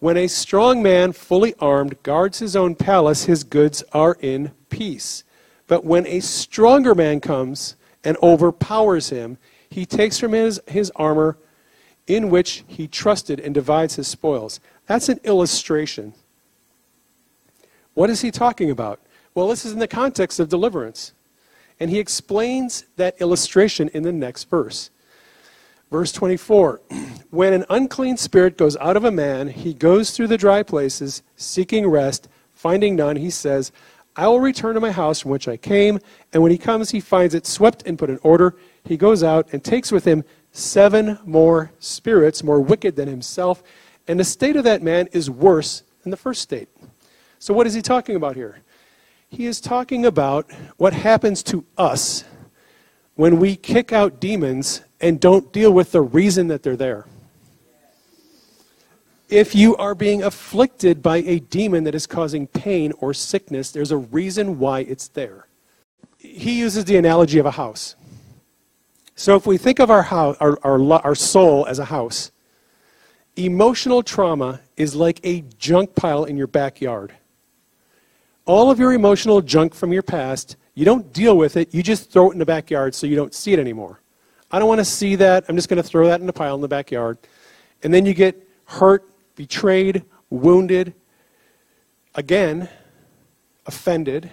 [0.00, 5.24] When a strong man, fully armed, guards his own palace, his goods are in peace.
[5.66, 9.38] But when a stronger man comes and overpowers him,
[9.70, 11.38] he takes from his, his armor
[12.06, 14.60] in which he trusted and divides his spoils.
[14.86, 16.14] That's an illustration.
[17.94, 19.00] What is he talking about?
[19.34, 21.12] Well, this is in the context of deliverance.
[21.80, 24.90] And he explains that illustration in the next verse.
[25.90, 26.80] Verse 24
[27.30, 31.22] When an unclean spirit goes out of a man, he goes through the dry places,
[31.36, 32.28] seeking rest.
[32.52, 33.72] Finding none, he says,
[34.16, 35.98] I will return to my house from which I came.
[36.32, 38.56] And when he comes, he finds it swept and put in order.
[38.84, 43.62] He goes out and takes with him seven more spirits more wicked than himself,
[44.06, 46.68] and the state of that man is worse than the first state.
[47.38, 48.60] So, what is he talking about here?
[49.28, 52.24] He is talking about what happens to us
[53.16, 57.04] when we kick out demons and don't deal with the reason that they're there.
[59.28, 63.90] If you are being afflicted by a demon that is causing pain or sickness, there's
[63.90, 65.46] a reason why it's there.
[66.18, 67.96] He uses the analogy of a house.
[69.16, 72.32] So if we think of our, house, our, our, our soul as a house,
[73.36, 77.14] emotional trauma is like a junk pile in your backyard.
[78.44, 82.10] All of your emotional junk from your past, you don't deal with it, you just
[82.10, 84.00] throw it in the backyard so you don't see it anymore.
[84.50, 86.54] I don't want to see that, I'm just going to throw that in a pile
[86.54, 87.18] in the backyard.
[87.82, 90.94] And then you get hurt, betrayed, wounded,
[92.14, 92.68] again,
[93.66, 94.30] offended,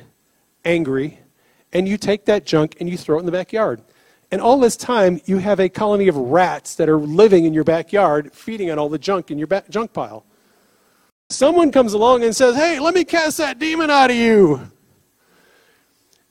[0.66, 1.20] angry,
[1.74, 3.82] and you take that junk and you throw it in the backyard
[4.32, 7.66] And all this time, you have a colony of rats that are living in your
[7.66, 10.26] backyard, feeding on all the junk in your ba- junk pile.
[11.30, 14.72] Someone comes along and says, Hey, let me cast that demon out of you.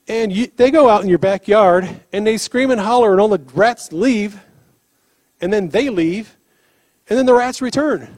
[0.09, 3.29] And you, they go out in your backyard and they scream and holler, and all
[3.29, 4.41] the rats leave,
[5.41, 6.37] and then they leave,
[7.09, 8.17] and then the rats return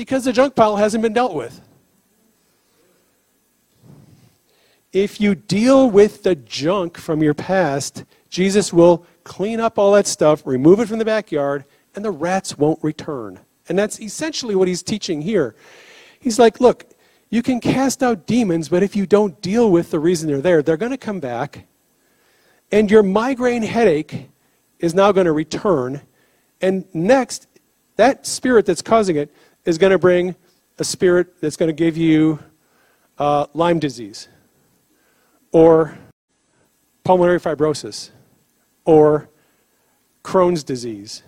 [0.00, 1.60] because the junk pile hasn't been dealt with.
[4.94, 10.06] If you deal with the junk from your past, Jesus will clean up all that
[10.06, 13.40] stuff, remove it from the backyard, and the rats won't return.
[13.68, 15.54] And that's essentially what he's teaching here.
[16.18, 16.86] He's like, look,
[17.28, 20.62] you can cast out demons, but if you don't deal with the reason they're there,
[20.62, 21.66] they're going to come back,
[22.72, 24.30] and your migraine headache
[24.78, 26.00] is now going to return.
[26.62, 27.48] And next,
[27.96, 29.30] that spirit that's causing it
[29.64, 30.34] is going to bring
[30.78, 32.38] a spirit that's going to give you
[33.18, 34.28] uh, Lyme disease
[35.52, 35.98] or
[37.04, 38.10] pulmonary fibrosis
[38.84, 39.28] or
[40.24, 41.22] Crohn's disease,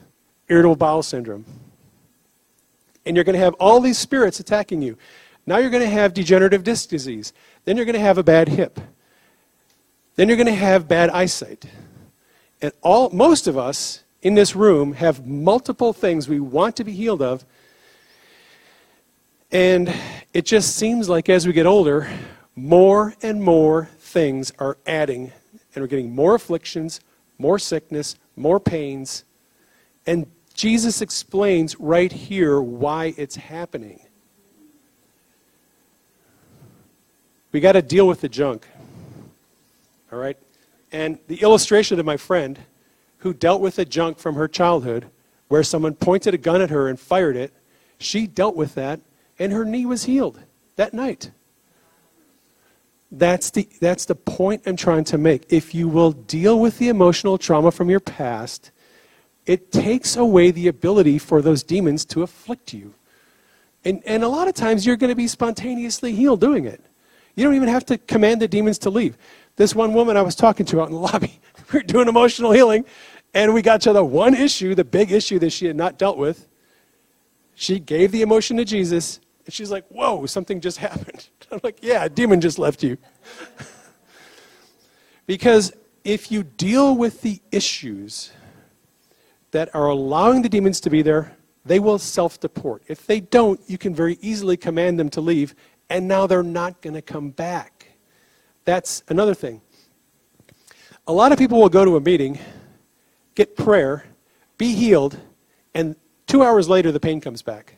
[0.49, 1.45] irritable bowel syndrome.
[3.05, 4.97] And you're going to have all these spirits attacking you.
[5.47, 7.33] Now you're going to have degenerative disc disease.
[7.65, 8.79] Then you're going to have a bad hip.
[10.15, 11.65] Then you're going to have bad eyesight.
[12.61, 16.93] And all, most of us in this room have multiple things we want to be
[16.93, 17.45] healed of.
[19.53, 19.95] And
[20.33, 22.09] it just seems like as we get older,
[22.57, 25.31] more and more things are adding,
[25.75, 27.01] and we're getting more afflictions,
[27.37, 29.25] more sickness, more pains.
[30.07, 34.01] And Jesus explains right here why it's happening.
[37.53, 38.67] We got to deal with the junk.
[40.11, 40.39] All right?
[40.93, 42.59] And the illustration of my friend
[43.19, 45.07] who dealt with the junk from her childhood,
[45.49, 47.53] where someone pointed a gun at her and fired it,
[47.99, 49.01] she dealt with that,
[49.43, 50.39] and her knee was healed
[50.77, 51.33] that night.
[53.11, 55.53] That's the, that's the point I'm trying to make.
[55.53, 58.71] If you will deal with the emotional trauma from your past,
[59.45, 62.95] it takes away the ability for those demons to afflict you.
[63.85, 66.81] And, and a lot of times you're going to be spontaneously healed doing it.
[67.35, 69.19] You don't even have to command the demons to leave.
[69.57, 71.41] This one woman I was talking to out in the lobby,
[71.73, 72.85] we were doing emotional healing,
[73.35, 76.17] and we got to the one issue, the big issue that she had not dealt
[76.17, 76.47] with.
[77.57, 81.29] She gave the emotion to Jesus, and she's like, Whoa, something just happened.
[81.51, 82.97] I'm like, Yeah, a demon just left you.
[85.27, 85.73] because
[86.05, 88.33] if you deal with the issues
[89.53, 92.83] that are allowing the demons to be there, they will self deport.
[92.89, 95.55] If they don't, you can very easily command them to leave,
[95.89, 97.89] and now they're not going to come back.
[98.65, 99.61] That's another thing.
[101.07, 102.39] A lot of people will go to a meeting,
[103.35, 104.05] get prayer,
[104.57, 105.19] be healed,
[105.75, 107.77] and two hours later the pain comes back.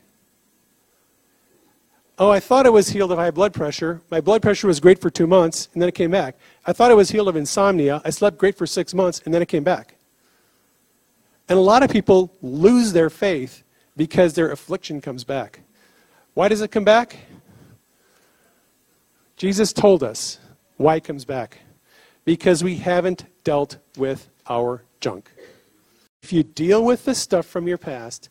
[2.16, 4.00] Oh, I thought I was healed of high blood pressure.
[4.08, 6.36] My blood pressure was great for two months, and then it came back.
[6.64, 8.00] I thought I was healed of insomnia.
[8.04, 9.96] I slept great for six months, and then it came back.
[11.48, 13.64] And a lot of people lose their faith
[13.96, 15.60] because their affliction comes back.
[16.34, 17.16] Why does it come back?
[19.36, 20.38] Jesus told us
[20.76, 21.58] why it comes back.
[22.24, 25.30] Because we haven't dealt with our junk.
[26.22, 28.28] If you deal with the stuff from your past,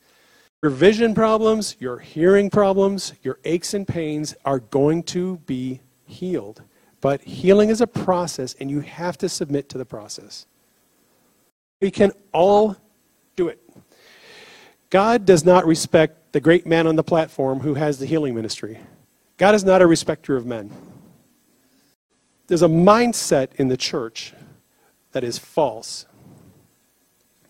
[0.64, 6.64] your vision problems, your hearing problems, your aches and pains are going to be healed.
[7.02, 10.46] But healing is a process, and you have to submit to the process.
[11.82, 12.78] We can all
[13.36, 13.60] do it.
[14.90, 18.80] God does not respect the great man on the platform who has the healing ministry.
[19.36, 20.72] God is not a respecter of men.
[22.48, 24.34] There's a mindset in the church
[25.12, 26.06] that is false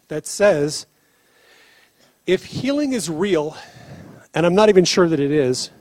[0.07, 0.87] that says
[2.25, 3.57] if healing is real,
[4.33, 5.71] and I'm not even sure that it is,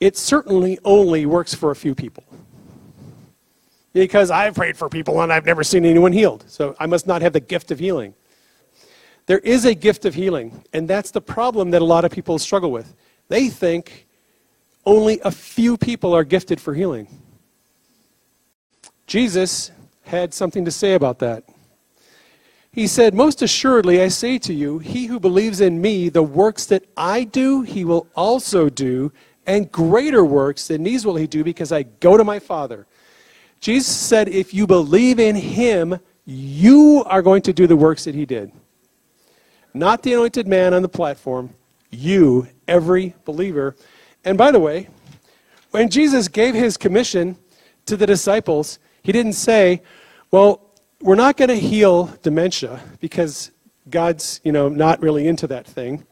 [0.00, 2.24] it certainly only works for a few people.
[3.92, 6.44] Because I've prayed for people and I've never seen anyone healed.
[6.46, 8.14] So I must not have the gift of healing.
[9.26, 12.38] There is a gift of healing, and that's the problem that a lot of people
[12.38, 12.94] struggle with.
[13.28, 14.06] They think
[14.86, 17.08] only a few people are gifted for healing.
[19.06, 19.70] Jesus
[20.04, 21.44] had something to say about that.
[22.72, 26.66] He said, Most assuredly, I say to you, he who believes in me, the works
[26.66, 29.12] that I do, he will also do,
[29.46, 32.86] and greater works than these will he do, because I go to my Father.
[33.60, 38.14] Jesus said, If you believe in him, you are going to do the works that
[38.14, 38.52] he did.
[39.72, 41.50] Not the anointed man on the platform,
[41.90, 43.76] you, every believer.
[44.24, 44.88] And by the way,
[45.70, 47.36] when Jesus gave his commission
[47.86, 49.82] to the disciples, he didn't say,
[50.30, 50.67] well,
[51.00, 53.50] we're not going to heal dementia because
[53.88, 56.04] God's, you know, not really into that thing.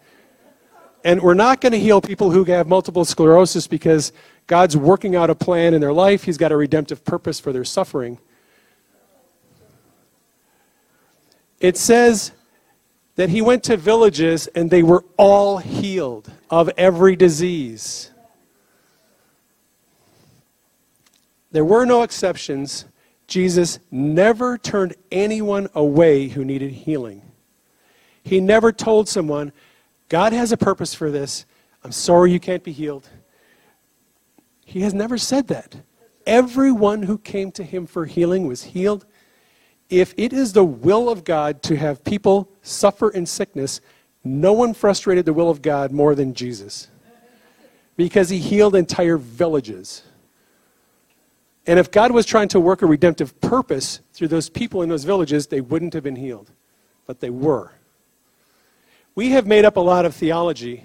[1.04, 4.12] And we're not going to heal people who have multiple sclerosis because
[4.46, 6.24] God's working out a plan in their life.
[6.24, 8.18] He's got a redemptive purpose for their suffering.
[11.60, 12.32] It says
[13.16, 18.10] that he went to villages and they were all healed of every disease.
[21.50, 22.84] There were no exceptions.
[23.26, 27.22] Jesus never turned anyone away who needed healing.
[28.22, 29.52] He never told someone,
[30.08, 31.44] God has a purpose for this.
[31.82, 33.08] I'm sorry you can't be healed.
[34.64, 35.76] He has never said that.
[36.26, 39.06] Everyone who came to him for healing was healed.
[39.88, 43.80] If it is the will of God to have people suffer in sickness,
[44.24, 46.88] no one frustrated the will of God more than Jesus
[47.96, 50.02] because he healed entire villages.
[51.66, 55.04] And if God was trying to work a redemptive purpose through those people in those
[55.04, 56.50] villages, they wouldn't have been healed.
[57.06, 57.72] But they were.
[59.14, 60.84] We have made up a lot of theology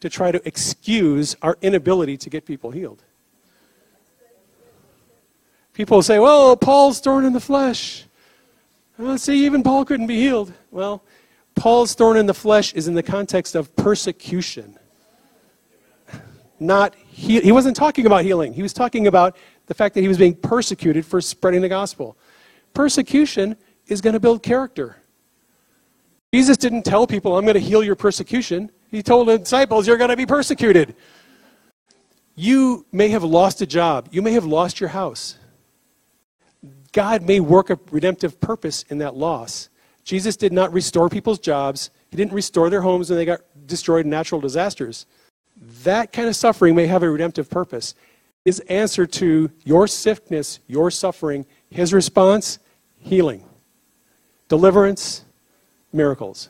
[0.00, 3.02] to try to excuse our inability to get people healed.
[5.72, 8.04] People say, well, Paul's thorn in the flesh.
[8.98, 10.52] Well, see, even Paul couldn't be healed.
[10.70, 11.02] Well,
[11.54, 14.78] Paul's thorn in the flesh is in the context of persecution.
[16.58, 18.52] Not he, he wasn't talking about healing.
[18.52, 19.36] He was talking about
[19.66, 22.16] the fact that he was being persecuted for spreading the gospel.
[22.74, 23.56] Persecution
[23.86, 24.96] is going to build character.
[26.32, 28.70] Jesus didn't tell people, I'm going to heal your persecution.
[28.90, 30.94] He told the disciples, You're going to be persecuted.
[32.34, 35.38] You may have lost a job, you may have lost your house.
[36.92, 39.68] God may work a redemptive purpose in that loss.
[40.04, 44.04] Jesus did not restore people's jobs, He didn't restore their homes when they got destroyed
[44.04, 45.06] in natural disasters.
[45.84, 47.94] That kind of suffering may have a redemptive purpose.
[48.46, 52.60] His answer to your sickness, your suffering, his response
[53.00, 53.42] healing,
[54.48, 55.24] deliverance,
[55.92, 56.48] miracles.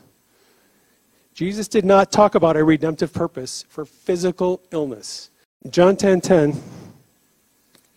[1.33, 5.31] Jesus did not talk about a redemptive purpose for physical illness.
[5.71, 6.63] John 10:10 10, 10,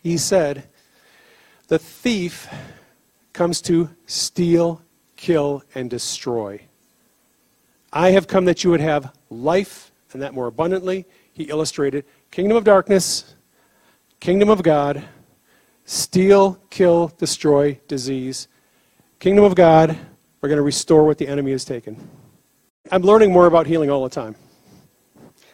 [0.02, 0.64] he said,
[1.68, 2.48] "The thief
[3.34, 4.80] comes to steal,
[5.16, 6.62] kill and destroy.
[7.92, 12.56] I have come that you would have life and that more abundantly." He illustrated kingdom
[12.56, 13.34] of darkness,
[14.20, 15.02] kingdom of God,
[15.86, 18.48] steal, kill, destroy, disease.
[19.18, 19.98] Kingdom of God,
[20.40, 21.96] we're going to restore what the enemy has taken.
[22.92, 24.36] I'm learning more about healing all the time.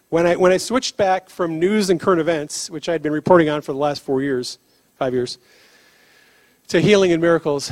[0.08, 3.12] When I, when I switched back from news and current events, which I had been
[3.12, 4.58] reporting on for the last four years,
[4.98, 5.38] five years,
[6.68, 7.70] to healing and miracles,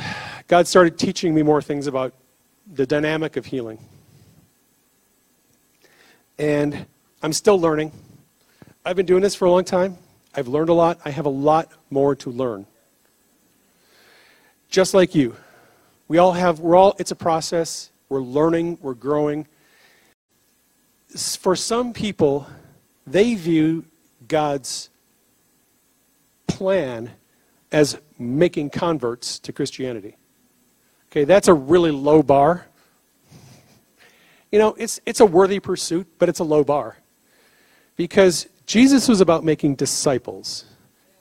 [0.48, 2.12] God started teaching me more things about
[2.72, 3.78] the dynamic of healing.
[6.38, 6.86] And
[7.22, 7.92] I'm still learning.
[8.84, 9.96] I've been doing this for a long time.
[10.36, 11.00] I've learned a lot.
[11.04, 12.66] I have a lot more to learn.
[14.68, 15.36] Just like you.
[16.08, 17.90] We all have, we're all, it's a process.
[18.08, 19.46] We're learning, we're growing.
[21.16, 22.46] For some people,
[23.06, 23.84] they view
[24.26, 24.90] God's
[26.46, 27.10] plan
[27.70, 30.16] as making converts to Christianity.
[31.10, 32.66] Okay, that's a really low bar.
[34.50, 36.96] You know, it's, it's a worthy pursuit, but it's a low bar.
[37.96, 40.64] Because Jesus was about making disciples.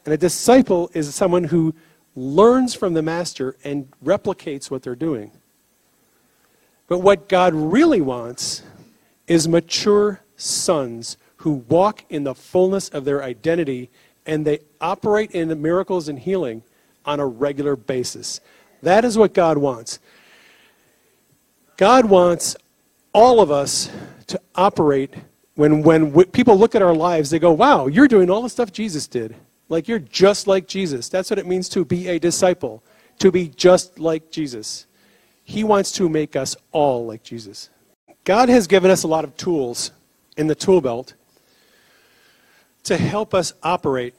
[0.05, 1.73] And a disciple is someone who
[2.15, 5.31] learns from the master and replicates what they're doing.
[6.87, 8.63] But what God really wants
[9.27, 13.89] is mature sons who walk in the fullness of their identity
[14.25, 16.63] and they operate in miracles and healing
[17.05, 18.39] on a regular basis.
[18.81, 19.99] That is what God wants.
[21.77, 22.55] God wants
[23.13, 23.89] all of us
[24.27, 25.15] to operate
[25.55, 28.49] when, when w- people look at our lives, they go, wow, you're doing all the
[28.49, 29.35] stuff Jesus did.
[29.69, 31.09] Like you're just like Jesus.
[31.09, 32.83] That's what it means to be a disciple,
[33.19, 34.85] to be just like Jesus.
[35.43, 37.69] He wants to make us all like Jesus.
[38.23, 39.91] God has given us a lot of tools
[40.37, 41.13] in the tool belt
[42.83, 44.15] to help us operate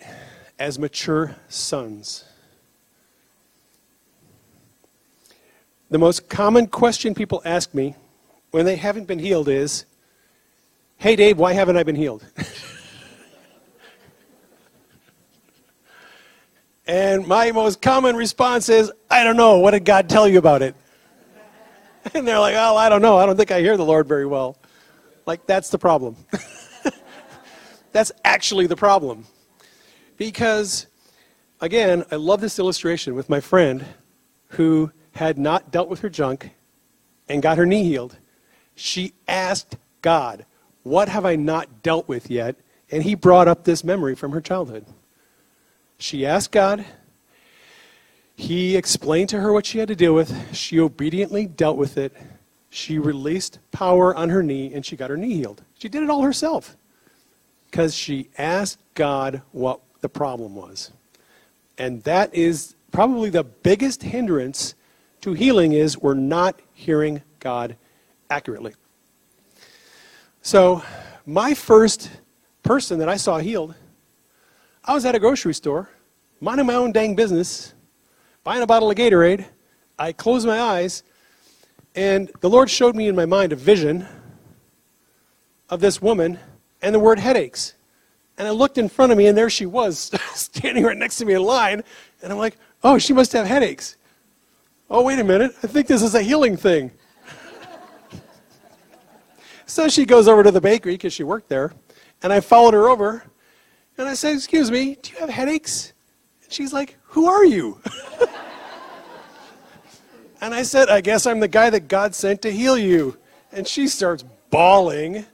[0.58, 2.24] as mature sons.
[5.90, 7.94] The most common question people ask me
[8.50, 9.84] when they haven't been healed is,
[10.98, 12.24] Hey, Dave, why haven't I been healed?
[16.86, 19.58] and my most common response is, I don't know.
[19.58, 20.74] What did God tell you about it?
[22.12, 23.16] And they're like, oh, I don't know.
[23.16, 24.58] I don't think I hear the Lord very well.
[25.24, 26.16] Like, that's the problem.
[27.92, 29.24] that's actually the problem.
[30.18, 30.86] Because,
[31.62, 33.86] again, I love this illustration with my friend
[34.48, 36.50] who had not dealt with her junk
[37.28, 38.18] and got her knee healed.
[38.74, 40.44] She asked God,
[40.84, 42.56] What have I not dealt with yet?
[42.90, 44.86] And he brought up this memory from her childhood.
[45.98, 46.84] She asked God,
[48.36, 50.54] he explained to her what she had to deal with.
[50.54, 52.14] She obediently dealt with it.
[52.68, 55.62] She released power on her knee and she got her knee healed.
[55.78, 56.76] She did it all herself
[57.70, 60.92] because she asked God what the problem was.
[61.78, 64.74] And that is probably the biggest hindrance
[65.22, 67.76] to healing is we're not hearing God
[68.28, 68.74] accurately.
[70.46, 70.82] So,
[71.24, 72.10] my first
[72.62, 73.74] person that I saw healed,
[74.84, 75.88] I was at a grocery store,
[76.38, 77.72] minding my own dang business,
[78.44, 79.46] buying a bottle of Gatorade.
[79.98, 81.02] I closed my eyes,
[81.94, 84.06] and the Lord showed me in my mind a vision
[85.70, 86.38] of this woman
[86.82, 87.72] and the word headaches.
[88.36, 91.24] And I looked in front of me, and there she was, standing right next to
[91.24, 91.82] me in line.
[92.22, 93.96] And I'm like, oh, she must have headaches.
[94.90, 95.54] Oh, wait a minute.
[95.62, 96.90] I think this is a healing thing.
[99.66, 101.72] So she goes over to the bakery because she worked there.
[102.22, 103.24] And I followed her over.
[103.98, 105.92] And I said, excuse me, do you have headaches?
[106.42, 107.80] And she's like, who are you?
[110.40, 113.16] and I said, I guess I'm the guy that God sent to heal you.
[113.52, 115.24] And she starts bawling.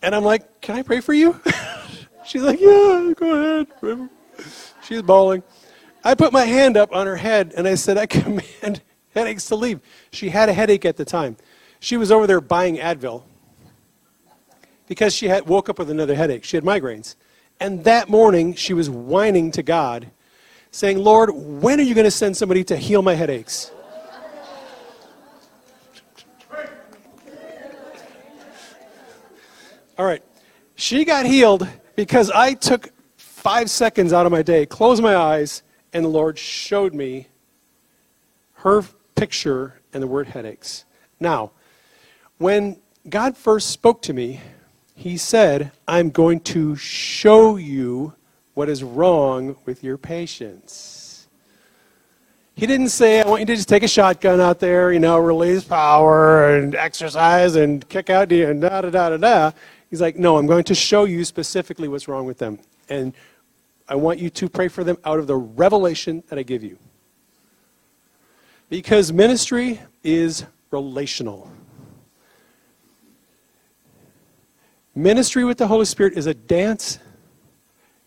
[0.00, 1.40] And I'm like, can I pray for you?
[2.24, 4.08] She's like, yeah, go ahead.
[4.82, 5.42] She's bawling.
[6.04, 8.82] I put my hand up on her head and I said, I command
[9.14, 9.80] headaches to leave.
[10.12, 11.36] She had a headache at the time.
[11.82, 13.24] She was over there buying Advil
[14.86, 16.44] because she had woke up with another headache.
[16.44, 17.16] She had migraines.
[17.58, 20.08] And that morning, she was whining to God,
[20.70, 23.72] saying, Lord, when are you going to send somebody to heal my headaches?
[29.98, 30.22] All right.
[30.76, 35.64] She got healed because I took five seconds out of my day, closed my eyes,
[35.92, 37.26] and the Lord showed me
[38.52, 38.84] her
[39.16, 40.84] picture and the word headaches.
[41.18, 41.50] Now,
[42.42, 42.76] when
[43.08, 44.40] God first spoke to me,
[44.94, 48.14] He said, I'm going to show you
[48.54, 51.28] what is wrong with your patients.
[52.54, 55.18] He didn't say, I want you to just take a shotgun out there, you know,
[55.18, 59.52] release power and exercise and kick out and da da da da da.
[59.88, 62.58] He's like, no, I'm going to show you specifically what's wrong with them.
[62.88, 63.14] And
[63.88, 66.76] I want you to pray for them out of the revelation that I give you.
[68.68, 71.51] Because ministry is relational.
[74.94, 76.98] Ministry with the Holy Spirit is a dance.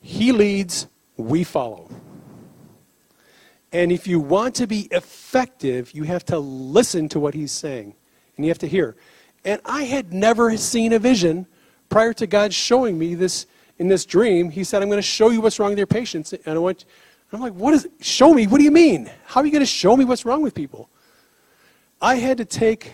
[0.01, 1.89] He leads, we follow.
[3.71, 7.95] And if you want to be effective, you have to listen to what he's saying.
[8.37, 8.95] And you have to hear.
[9.43, 11.47] And I had never seen a vision
[11.89, 15.29] prior to God showing me this in this dream, he said, I'm going to show
[15.29, 16.33] you what's wrong with your patients.
[16.33, 16.85] And I went,
[17.31, 18.47] I'm like, what is, show me?
[18.47, 19.11] What do you mean?
[19.25, 20.89] How are you going to show me what's wrong with people?
[22.01, 22.93] I had to take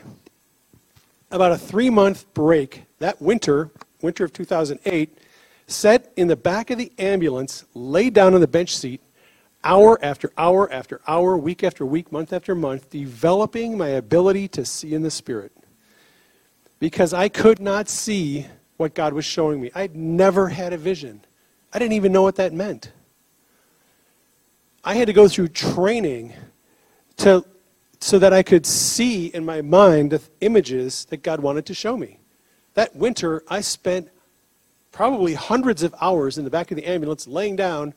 [1.30, 3.72] about a three month break that winter,
[4.02, 5.18] winter of 2008,
[5.68, 9.02] sat in the back of the ambulance, laid down on the bench seat,
[9.64, 14.66] hour after hour after hour, week after week, month after month, developing my ability to
[14.66, 15.52] see in the Spirit.
[16.80, 18.48] Because I could not see
[18.78, 19.72] what God was showing me.
[19.76, 21.24] I'd never had a vision.
[21.74, 22.92] I didn't even know what that meant.
[24.84, 26.34] I had to go through training
[27.18, 27.46] to,
[28.00, 31.96] so that I could see in my mind the images that God wanted to show
[31.96, 32.21] me.
[32.82, 34.10] That winter, I spent
[34.92, 37.94] probably hundreds of hours in the back of the ambulance laying down,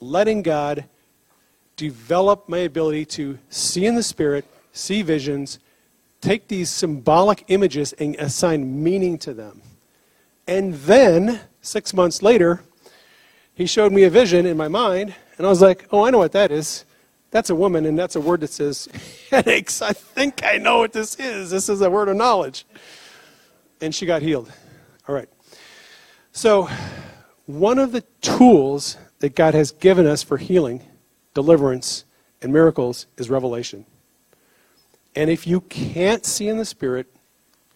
[0.00, 0.86] letting God
[1.76, 5.58] develop my ability to see in the Spirit, see visions,
[6.22, 9.60] take these symbolic images and assign meaning to them.
[10.46, 12.62] And then, six months later,
[13.54, 16.16] he showed me a vision in my mind, and I was like, oh, I know
[16.16, 16.86] what that is.
[17.32, 18.88] That's a woman, and that's a word that says
[19.30, 19.82] headaches.
[19.82, 21.50] I think I know what this is.
[21.50, 22.64] This is a word of knowledge.
[23.80, 24.52] And she got healed.
[25.08, 25.28] All right.
[26.32, 26.68] So,
[27.46, 30.82] one of the tools that God has given us for healing,
[31.34, 32.04] deliverance,
[32.42, 33.86] and miracles is revelation.
[35.14, 37.06] And if you can't see in the Spirit,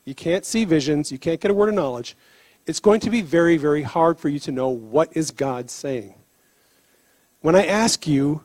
[0.05, 2.17] you can't see visions, you can't get a word of knowledge,
[2.67, 6.15] it's going to be very, very hard for you to know what is God saying.
[7.41, 8.43] When I ask you,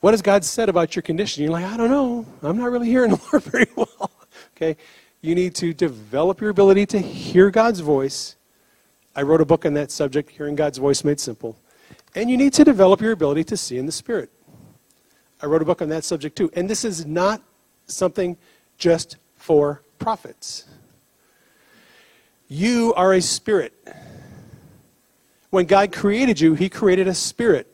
[0.00, 1.42] what has God said about your condition?
[1.42, 2.26] You're like, I don't know.
[2.42, 4.10] I'm not really hearing the Lord very well.
[4.56, 4.76] okay?
[5.24, 8.34] You need to develop your ability to hear God's voice.
[9.14, 11.56] I wrote a book on that subject, Hearing God's Voice Made Simple.
[12.16, 14.30] And you need to develop your ability to see in the Spirit.
[15.40, 16.50] I wrote a book on that subject too.
[16.54, 17.40] And this is not
[17.86, 18.36] something
[18.78, 20.64] just for prophets.
[22.48, 23.74] You are a spirit.
[25.50, 27.72] When God created you, He created a spirit.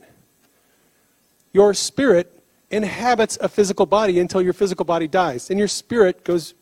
[1.55, 5.49] Your spirit inhabits a physical body until your physical body dies.
[5.49, 6.53] And your spirit goes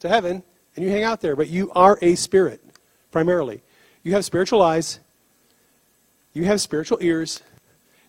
[0.00, 0.42] to heaven
[0.76, 1.36] and you hang out there.
[1.36, 2.62] But you are a spirit,
[3.10, 3.62] primarily.
[4.02, 5.00] You have spiritual eyes,
[6.32, 7.42] you have spiritual ears,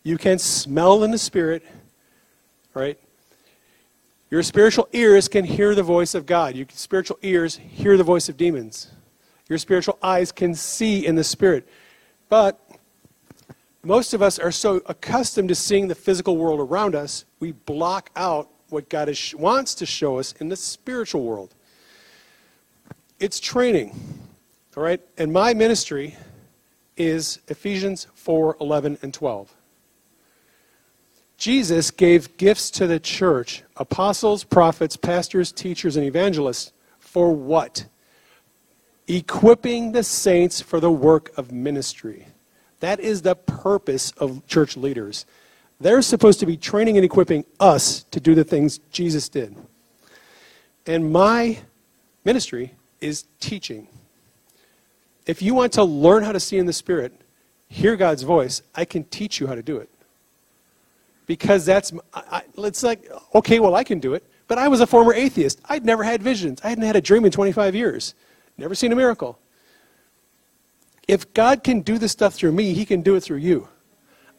[0.03, 1.63] you can smell in the spirit,
[2.73, 2.99] right?
[4.29, 6.55] Your spiritual ears can hear the voice of God.
[6.55, 8.89] Your spiritual ears hear the voice of demons.
[9.49, 11.67] Your spiritual eyes can see in the Spirit.
[12.29, 12.57] But
[13.83, 18.09] most of us are so accustomed to seeing the physical world around us, we block
[18.15, 21.53] out what God is, wants to show us in the spiritual world.
[23.21, 23.91] It's training,
[24.75, 24.99] all right?
[25.15, 26.17] And my ministry
[26.97, 29.53] is Ephesians 4 11 and 12.
[31.37, 37.85] Jesus gave gifts to the church apostles, prophets, pastors, teachers, and evangelists for what?
[39.07, 42.25] Equipping the saints for the work of ministry.
[42.79, 45.27] That is the purpose of church leaders.
[45.79, 49.55] They're supposed to be training and equipping us to do the things Jesus did.
[50.87, 51.59] And my
[52.25, 53.87] ministry is teaching.
[55.25, 57.13] If you want to learn how to see in the Spirit,
[57.67, 59.89] hear God's voice, I can teach you how to do it.
[61.25, 64.25] Because that's, I, it's like, okay, well, I can do it.
[64.47, 65.61] But I was a former atheist.
[65.69, 66.59] I'd never had visions.
[66.63, 68.15] I hadn't had a dream in 25 years.
[68.57, 69.39] Never seen a miracle.
[71.07, 73.69] If God can do this stuff through me, He can do it through you.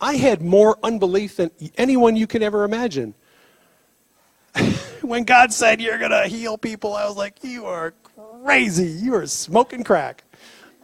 [0.00, 3.14] I had more unbelief than anyone you can ever imagine.
[5.02, 7.94] when God said you're going to heal people, I was like, you are
[8.42, 8.86] crazy.
[8.86, 10.24] You are smoking crack.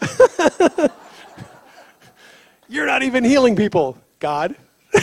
[2.68, 4.54] you're not even healing people, God.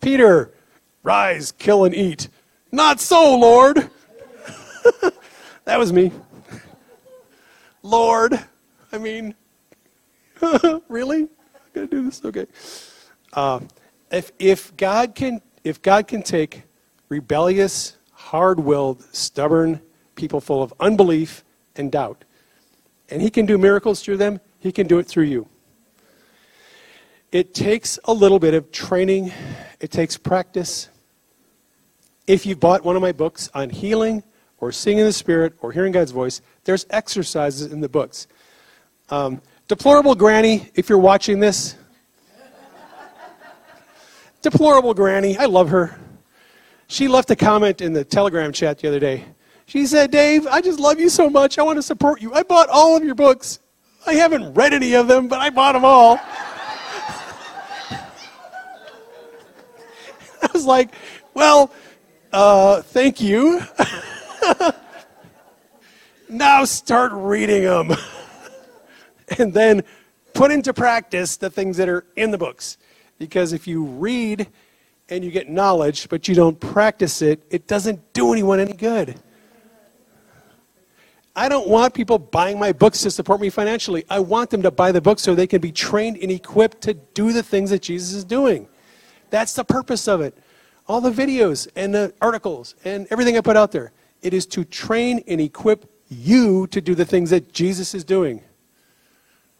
[0.00, 0.52] Peter,
[1.02, 2.28] rise, kill, and eat.
[2.70, 3.90] Not so, Lord.
[5.64, 6.12] that was me.
[7.82, 8.38] Lord,
[8.92, 9.34] I mean,
[10.88, 11.22] really?
[11.22, 11.28] I'm
[11.72, 12.22] gonna do this?
[12.24, 12.46] Okay.
[13.32, 13.60] Uh,
[14.10, 16.64] if if God can if God can take
[17.08, 19.80] rebellious, hard-willed, stubborn
[20.16, 21.44] people full of unbelief
[21.76, 22.24] and doubt,
[23.08, 25.48] and He can do miracles through them, He can do it through you.
[27.32, 29.32] It takes a little bit of training.
[29.80, 30.88] It takes practice.
[32.26, 34.22] If you've bought one of my books on healing
[34.58, 38.26] or seeing in the Spirit or hearing God's voice, there's exercises in the books.
[39.10, 41.76] Um, deplorable Granny, if you're watching this,
[44.40, 45.98] deplorable Granny, I love her.
[46.88, 49.24] She left a comment in the Telegram chat the other day.
[49.66, 51.58] She said, Dave, I just love you so much.
[51.58, 52.32] I want to support you.
[52.32, 53.58] I bought all of your books.
[54.06, 56.20] I haven't read any of them, but I bought them all.
[60.40, 60.94] I was like,
[61.34, 61.72] well,
[62.32, 63.60] uh, thank you.
[66.28, 67.90] now start reading them.
[69.38, 69.82] and then
[70.32, 72.78] put into practice the things that are in the books.
[73.18, 74.46] Because if you read
[75.08, 79.20] and you get knowledge, but you don't practice it, it doesn't do anyone any good.
[81.38, 84.06] I don't want people buying my books to support me financially.
[84.08, 86.94] I want them to buy the books so they can be trained and equipped to
[86.94, 88.66] do the things that Jesus is doing.
[89.28, 90.36] That's the purpose of it.
[90.88, 93.92] All the videos and the articles and everything I put out there.
[94.22, 98.42] It is to train and equip you to do the things that Jesus is doing.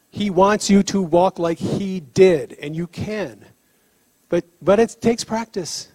[0.09, 3.45] He wants you to walk like he did, and you can.
[4.29, 5.89] But, but it takes practice.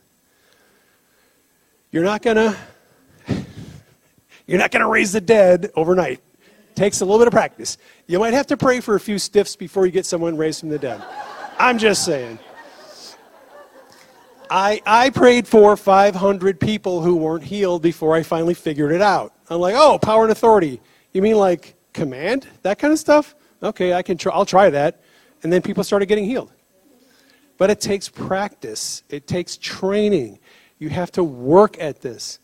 [1.91, 2.57] You're not going to
[4.53, 6.21] you're not going to raise the dead overnight.
[6.75, 7.79] Takes a little bit of practice.
[8.07, 10.69] You might have to pray for a few stiffs before you get someone raised from
[10.69, 11.03] the dead.
[11.59, 12.39] I'm just saying.
[14.51, 19.33] I, I prayed for 500 people who weren't healed before I finally figured it out.
[19.49, 20.83] I'm like, oh, power and authority.
[21.15, 22.47] You mean like command?
[22.61, 23.35] That kind of stuff?
[23.63, 25.01] Okay, I can try, I'll try that.
[25.43, 26.53] And then people started getting healed.
[27.57, 30.41] But it takes practice, it takes training.
[30.79, 32.39] You have to work at this.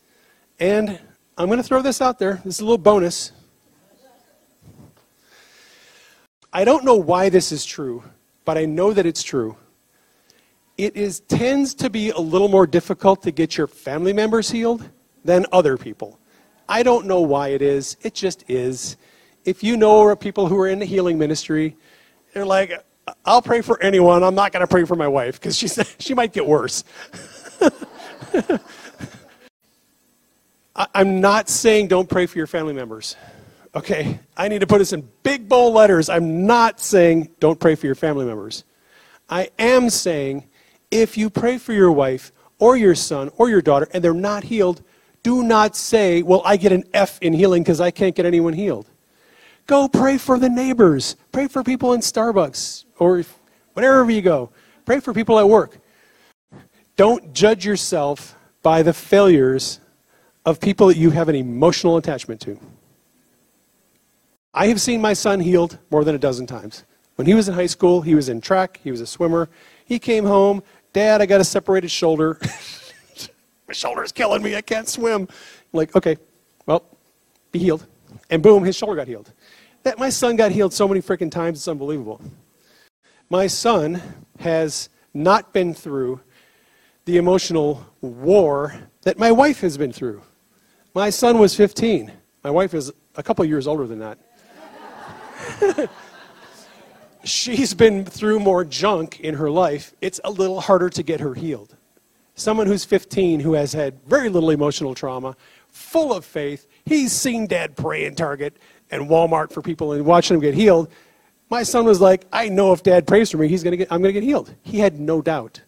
[0.59, 0.99] And
[1.39, 2.41] I'm going to throw this out there.
[2.43, 3.31] This is a little bonus.
[6.51, 8.03] I don't know why this is true,
[8.43, 9.55] but I know that it's true.
[10.77, 14.89] It is tends to be a little more difficult to get your family members healed
[15.23, 16.19] than other people.
[16.67, 17.95] I don't know why it is.
[18.01, 18.97] It just is
[19.45, 21.77] if you know people who are in the healing ministry,
[22.33, 22.73] they're like,
[23.23, 24.23] I'll pray for anyone.
[24.23, 25.69] I'm not going to pray for my wife because she
[25.99, 26.83] she might get worse.
[30.79, 33.17] I'm not saying don't pray for your family members.
[33.75, 36.09] Okay, I need to put this in big bold letters.
[36.09, 38.63] I'm not saying don't pray for your family members.
[39.29, 40.47] I am saying
[40.89, 44.43] if you pray for your wife or your son or your daughter and they're not
[44.43, 44.81] healed,
[45.21, 48.53] do not say, Well, I get an F in healing because I can't get anyone
[48.53, 48.89] healed.
[49.67, 51.15] Go pray for the neighbors.
[51.31, 53.23] Pray for people in Starbucks or
[53.73, 54.49] wherever you go.
[54.85, 55.77] Pray for people at work.
[56.95, 59.79] Don't judge yourself by the failures
[60.45, 62.59] of people that you have an emotional attachment to.
[64.53, 66.83] I have seen my son healed more than a dozen times.
[67.15, 69.49] When he was in high school, he was in track, he was a swimmer.
[69.85, 70.63] He came home,
[70.93, 72.39] Dad, I got a separated shoulder.
[73.67, 75.23] my shoulder is killing me, I can't swim.
[75.23, 75.27] I'm
[75.73, 76.17] like, okay,
[76.65, 76.83] well,
[77.51, 77.85] be healed.
[78.29, 79.31] And boom, his shoulder got healed.
[79.83, 82.21] That my son got healed so many freaking times, it's unbelievable.
[83.29, 84.01] My son
[84.39, 86.21] has not been through
[87.05, 90.21] the emotional war that my wife has been through.
[90.93, 92.11] My son was 15.
[92.43, 94.17] My wife is a couple years older than that.
[97.23, 99.93] She's been through more junk in her life.
[100.01, 101.75] It's a little harder to get her healed.
[102.35, 105.35] Someone who's 15 who has had very little emotional trauma,
[105.67, 108.57] full of faith, he's seen dad pray in Target
[108.91, 110.89] and Walmart for people and watching them get healed.
[111.49, 114.01] My son was like, I know if dad prays for me, he's gonna get, I'm
[114.01, 114.55] going to get healed.
[114.61, 115.61] He had no doubt.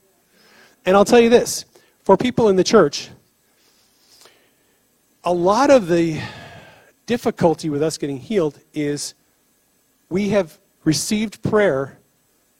[0.85, 1.65] And I'll tell you this
[2.03, 3.09] for people in the church,
[5.23, 6.19] a lot of the
[7.05, 9.13] difficulty with us getting healed is
[10.09, 11.99] we have received prayer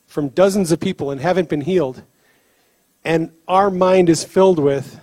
[0.06, 2.04] from dozens of people and haven't been healed,
[3.04, 5.00] and our mind is filled with,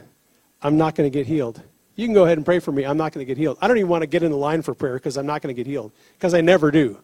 [0.62, 1.62] I'm not going to get healed.
[1.96, 2.84] You can go ahead and pray for me.
[2.84, 3.59] I'm not going to get healed.
[3.61, 5.54] I don't even want to get in the line for prayer because I'm not going
[5.54, 7.00] to get healed, because I never do.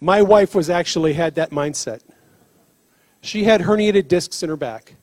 [0.00, 2.00] My wife was actually had that mindset.
[3.22, 4.96] She had herniated discs in her back.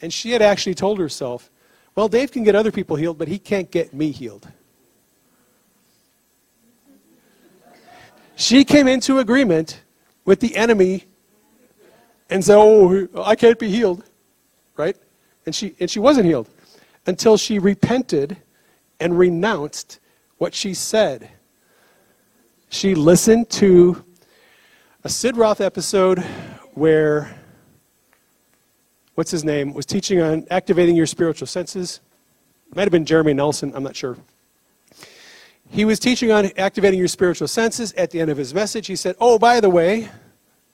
[0.00, 1.50] And she had actually told herself,
[1.98, 4.46] well, Dave can get other people healed, but he can't get me healed.
[8.36, 9.80] She came into agreement
[10.24, 11.06] with the enemy
[12.30, 14.04] and said, oh, I can't be healed,
[14.76, 14.96] right?
[15.44, 16.48] And she, and she wasn't healed
[17.08, 18.36] until she repented
[19.00, 19.98] and renounced
[20.36, 21.28] what she said.
[22.68, 24.04] She listened to
[25.02, 26.20] a Sid Roth episode
[26.74, 27.37] where
[29.18, 31.98] what's his name, was teaching on activating your spiritual senses.
[32.70, 34.16] It Might have been Jeremy Nelson, I'm not sure.
[35.70, 37.92] He was teaching on activating your spiritual senses.
[37.94, 40.08] At the end of his message, he said, Oh, by the way,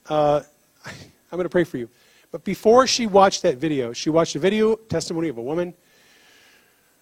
[0.09, 0.43] uh,
[0.85, 0.93] I'm
[1.31, 1.89] going to pray for you.
[2.31, 5.73] But before she watched that video, she watched a video testimony of a woman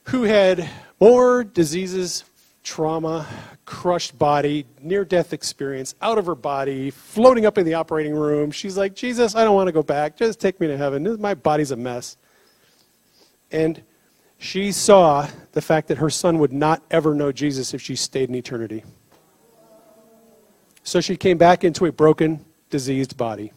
[0.06, 2.24] who had more diseases
[2.64, 3.28] trauma,
[3.66, 8.52] crushed body, near death experience, out of her body, floating up in the operating room.
[8.52, 10.16] She's like, Jesus, I don't want to go back.
[10.16, 11.20] Just take me to heaven.
[11.20, 12.18] My body's a mess.
[13.52, 13.84] And
[14.38, 18.30] she saw the fact that her son would not ever know Jesus if she stayed
[18.30, 18.84] in eternity.
[20.84, 23.54] So she came back into a broken, diseased body.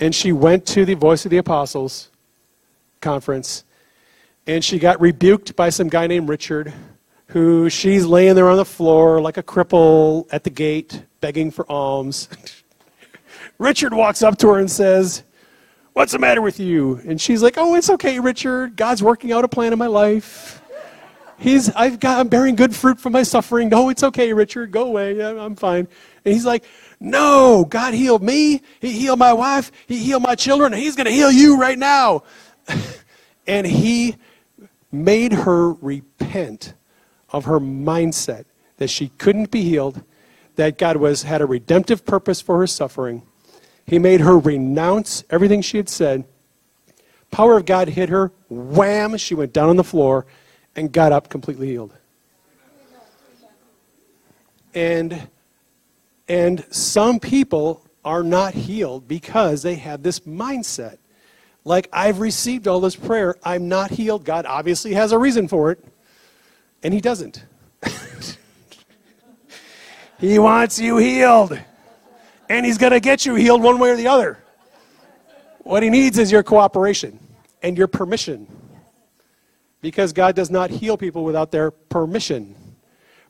[0.00, 2.10] And she went to the Voice of the Apostles
[3.00, 3.64] conference,
[4.46, 6.72] and she got rebuked by some guy named Richard
[7.34, 11.70] who she's laying there on the floor like a cripple at the gate, begging for
[11.70, 12.28] alms.
[13.58, 15.24] Richard walks up to her and says,
[15.94, 17.00] What's the matter with you?
[17.04, 18.76] And she's like, Oh, it's okay, Richard.
[18.76, 20.62] God's working out a plan in my life.
[21.36, 23.68] He's, I've got, I'm bearing good fruit from my suffering.
[23.68, 24.70] No, it's okay, Richard.
[24.70, 25.20] Go away.
[25.20, 25.88] I'm fine.
[26.24, 26.62] And he's like,
[27.00, 28.62] No, God healed me.
[28.78, 29.72] He healed my wife.
[29.88, 30.72] He healed my children.
[30.72, 32.22] He's going to heal you right now.
[33.48, 34.18] and he
[34.92, 36.74] made her repent
[37.34, 38.44] of her mindset
[38.76, 40.04] that she couldn't be healed,
[40.54, 43.22] that God was, had a redemptive purpose for her suffering.
[43.84, 46.24] He made her renounce everything she had said.
[47.32, 48.30] Power of God hit her.
[48.48, 49.16] Wham!
[49.16, 50.26] She went down on the floor
[50.76, 51.92] and got up completely healed.
[54.74, 55.28] And,
[56.28, 60.98] and some people are not healed because they have this mindset.
[61.64, 64.24] Like, I've received all this prayer, I'm not healed.
[64.24, 65.84] God obviously has a reason for it.
[66.84, 67.44] And he doesn't.
[70.18, 71.58] he wants you healed.
[72.48, 74.38] And he's going to get you healed one way or the other.
[75.60, 77.18] What he needs is your cooperation
[77.62, 78.46] and your permission.
[79.80, 82.54] Because God does not heal people without their permission.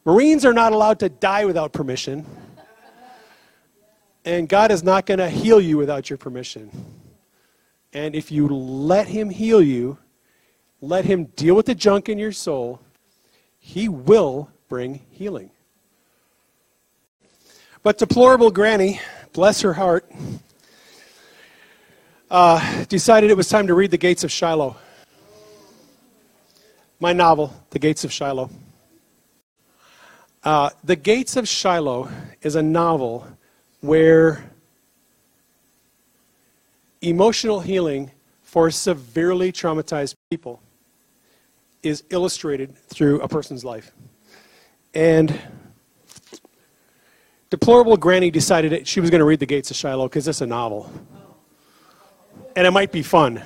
[0.05, 2.26] Marines are not allowed to die without permission.
[4.24, 6.70] And God is not going to heal you without your permission.
[7.92, 9.98] And if you let Him heal you,
[10.80, 12.80] let Him deal with the junk in your soul,
[13.66, 15.50] he will bring healing.
[17.82, 19.00] But deplorable Granny,
[19.32, 20.08] bless her heart,
[22.30, 24.76] uh, decided it was time to read The Gates of Shiloh.
[27.00, 28.50] My novel, The Gates of Shiloh.
[30.42, 32.10] Uh, the Gates of Shiloh
[32.42, 33.26] is a novel
[33.80, 34.44] where
[37.00, 38.10] emotional healing
[38.42, 40.60] for severely traumatized people
[41.85, 43.93] is illustrated through a person's life.
[44.95, 45.39] And
[47.51, 50.47] Deplorable Granny decided she was going to read The Gates of Shiloh because it's a
[50.47, 50.91] novel.
[52.57, 53.43] And it might be fun.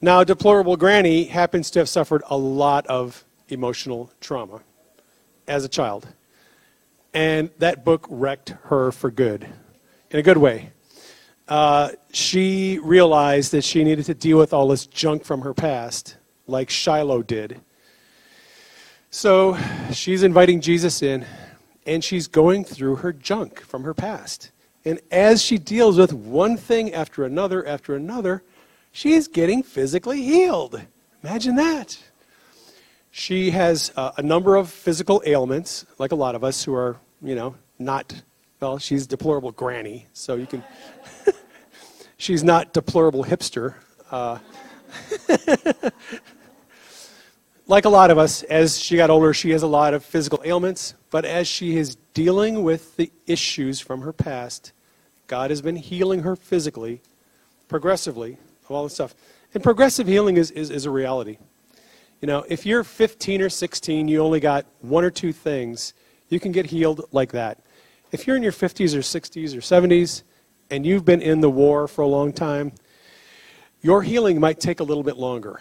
[0.00, 4.60] Now, Deplorable Granny happens to have suffered a lot of emotional trauma
[5.48, 6.06] as a child.
[7.14, 9.48] And that book wrecked her for good,
[10.10, 10.73] in a good way
[11.48, 16.16] uh, she realized that she needed to deal with all this junk from her past,
[16.46, 17.60] like Shiloh did.
[19.10, 19.56] So
[19.92, 21.24] she's inviting Jesus in,
[21.86, 24.50] and she's going through her junk from her past.
[24.84, 28.42] And as she deals with one thing after another after another,
[28.92, 30.80] she's getting physically healed.
[31.22, 31.98] Imagine that.
[33.10, 36.96] She has uh, a number of physical ailments, like a lot of us who are,
[37.22, 38.22] you know, not,
[38.64, 40.64] well, she's deplorable granny, so you can,
[42.16, 43.74] she's not deplorable hipster.
[44.10, 44.38] Uh,
[47.66, 50.40] like a lot of us, as she got older, she has a lot of physical
[50.46, 54.72] ailments, but as she is dealing with the issues from her past,
[55.26, 57.02] God has been healing her physically,
[57.68, 59.14] progressively, of all this stuff.
[59.52, 61.36] And progressive healing is, is, is a reality.
[62.22, 65.92] You know, if you're 15 or 16, you only got one or two things,
[66.30, 67.58] you can get healed like that.
[68.14, 70.22] If you're in your 50s or 60s or 70s,
[70.70, 72.70] and you've been in the war for a long time,
[73.82, 75.60] your healing might take a little bit longer.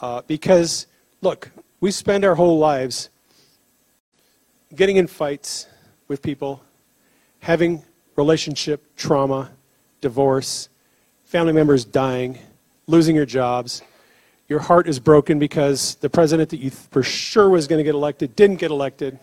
[0.00, 0.86] Uh, because,
[1.20, 3.10] look, we spend our whole lives
[4.74, 5.66] getting in fights
[6.08, 6.62] with people,
[7.40, 7.84] having
[8.16, 9.50] relationship trauma,
[10.00, 10.70] divorce,
[11.24, 12.38] family members dying,
[12.86, 13.82] losing your jobs.
[14.48, 17.94] Your heart is broken because the president that you for sure was going to get
[17.94, 19.18] elected didn't get elected.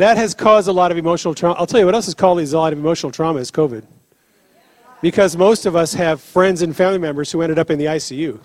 [0.00, 1.56] That has caused a lot of emotional trauma.
[1.58, 3.84] I'll tell you what else has caused a lot of emotional trauma is COVID.
[5.02, 8.40] Because most of us have friends and family members who ended up in the ICU.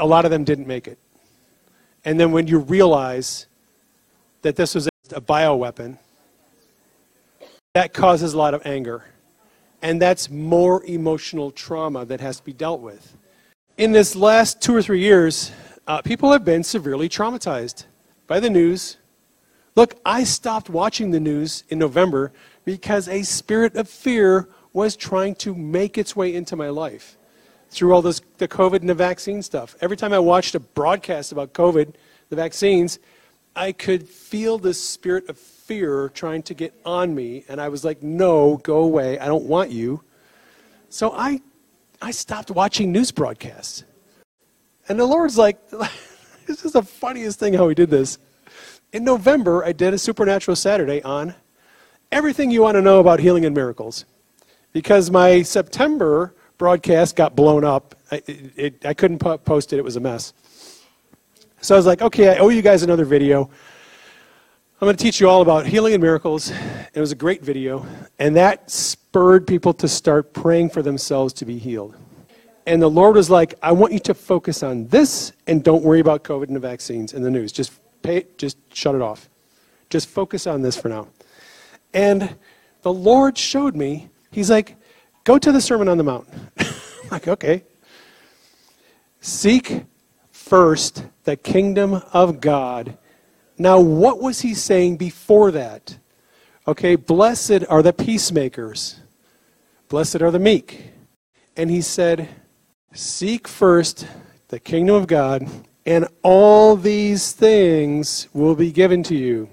[0.00, 0.98] A lot of them didn't make it.
[2.04, 3.46] And then when you realize
[4.42, 5.98] that this was a bioweapon,
[7.74, 9.04] that causes a lot of anger.
[9.82, 13.16] And that's more emotional trauma that has to be dealt with.
[13.76, 15.52] In this last two or three years,
[15.86, 17.84] uh, people have been severely traumatized
[18.26, 18.96] by the news.
[19.78, 22.32] Look, I stopped watching the news in November
[22.64, 27.16] because a spirit of fear was trying to make its way into my life
[27.70, 29.76] through all this, the COVID and the vaccine stuff.
[29.80, 31.94] Every time I watched a broadcast about COVID,
[32.28, 32.98] the vaccines,
[33.54, 37.44] I could feel this spirit of fear trying to get on me.
[37.48, 39.20] And I was like, no, go away.
[39.20, 40.02] I don't want you.
[40.88, 41.40] So I,
[42.02, 43.84] I stopped watching news broadcasts.
[44.88, 45.70] And the Lord's like,
[46.48, 48.18] this is the funniest thing how he did this.
[48.92, 51.34] In November, I did a Supernatural Saturday on
[52.10, 54.06] everything you want to know about healing and miracles.
[54.72, 57.94] Because my September broadcast got blown up.
[58.10, 60.32] I, it, it, I couldn't po- post it, it was a mess.
[61.60, 63.44] So I was like, okay, I owe you guys another video.
[64.80, 66.50] I'm going to teach you all about healing and miracles.
[66.94, 67.84] It was a great video,
[68.20, 71.96] and that spurred people to start praying for themselves to be healed.
[72.64, 76.00] And the Lord was like, I want you to focus on this and don't worry
[76.00, 77.50] about COVID and the vaccines and the news.
[77.50, 77.72] Just
[78.02, 79.28] pay, just shut it off.
[79.90, 81.08] Just focus on this for now.
[81.94, 82.36] And
[82.82, 84.76] the Lord showed me, He's like,
[85.24, 86.28] Go to the Sermon on the Mount.
[87.10, 87.64] Like, okay.
[89.20, 89.84] Seek
[90.30, 92.98] first the kingdom of God.
[93.56, 95.98] Now, what was he saying before that?
[96.66, 99.00] Okay, blessed are the peacemakers,
[99.88, 100.92] blessed are the meek.
[101.56, 102.28] And he said,
[102.92, 104.06] Seek first
[104.48, 105.48] the kingdom of God,
[105.88, 109.48] and all these things will be given to you.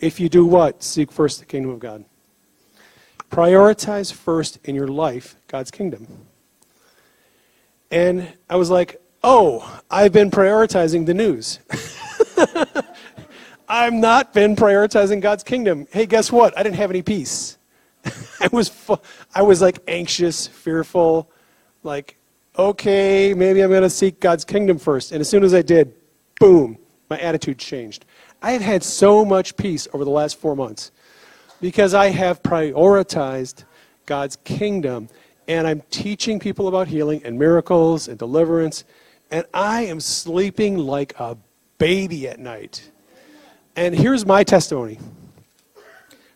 [0.00, 0.82] If you do what?
[0.82, 2.04] Seek first the kingdom of God.
[3.30, 6.06] Prioritize first in your life God's kingdom.
[7.90, 11.58] And I was like, oh, I've been prioritizing the news.
[13.66, 15.86] I've not been prioritizing God's kingdom.
[15.90, 16.56] Hey, guess what?
[16.58, 17.56] I didn't have any peace.
[18.40, 19.00] I was, fu-
[19.34, 21.30] I was like anxious, fearful,
[21.82, 22.18] like,
[22.58, 25.12] okay, maybe I'm going to seek God's kingdom first.
[25.12, 25.94] And as soon as I did,
[26.38, 28.04] boom, my attitude changed.
[28.42, 30.90] I have had so much peace over the last four months
[31.60, 33.64] because I have prioritized
[34.06, 35.08] God's kingdom
[35.48, 38.84] and I'm teaching people about healing and miracles and deliverance,
[39.30, 41.36] and I am sleeping like a
[41.78, 42.90] baby at night.
[43.74, 44.98] And here's my testimony.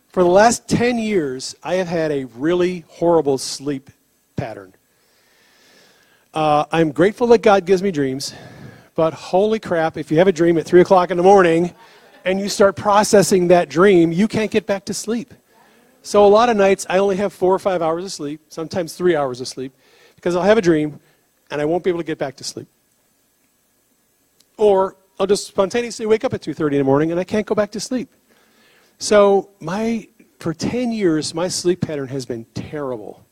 [0.09, 3.91] For the last 10 years, I have had a really horrible sleep
[4.35, 4.73] pattern.
[6.37, 8.35] Uh, I'm grateful that God gives me dreams,
[8.95, 11.75] but holy crap, if you have a dream at 3 o'clock in the morning,
[12.27, 15.33] and you start processing that dream, you can't get back to sleep.
[16.03, 18.93] So a lot of nights I only have four or five hours of sleep, sometimes
[18.93, 19.73] three hours of sleep,
[20.15, 21.01] because I'll have a dream
[21.51, 22.69] and I won't be able to get back to sleep.
[24.59, 27.55] Or I'll just spontaneously wake up at 2:30 in the morning and I can't go
[27.55, 28.13] back to sleep.
[28.99, 30.07] So my
[30.39, 33.26] for 10 years my sleep pattern has been terrible.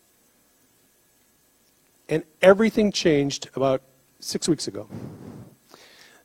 [2.09, 3.83] And everything changed about
[4.21, 4.89] 6 weeks ago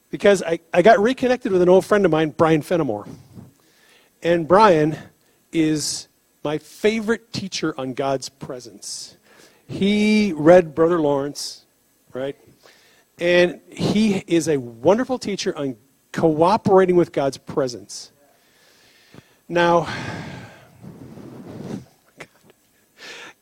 [0.10, 3.08] because I, I got reconnected with an old friend of mine, Brian Fenimore.
[4.22, 4.98] And Brian
[5.52, 6.08] is
[6.44, 9.18] my favorite teacher on God's presence.
[9.68, 11.66] He read Brother Lawrence,
[12.14, 12.36] right?
[13.20, 15.78] And he is a wonderful teacher on
[16.12, 18.12] cooperating with God's presence.
[19.48, 19.88] Now,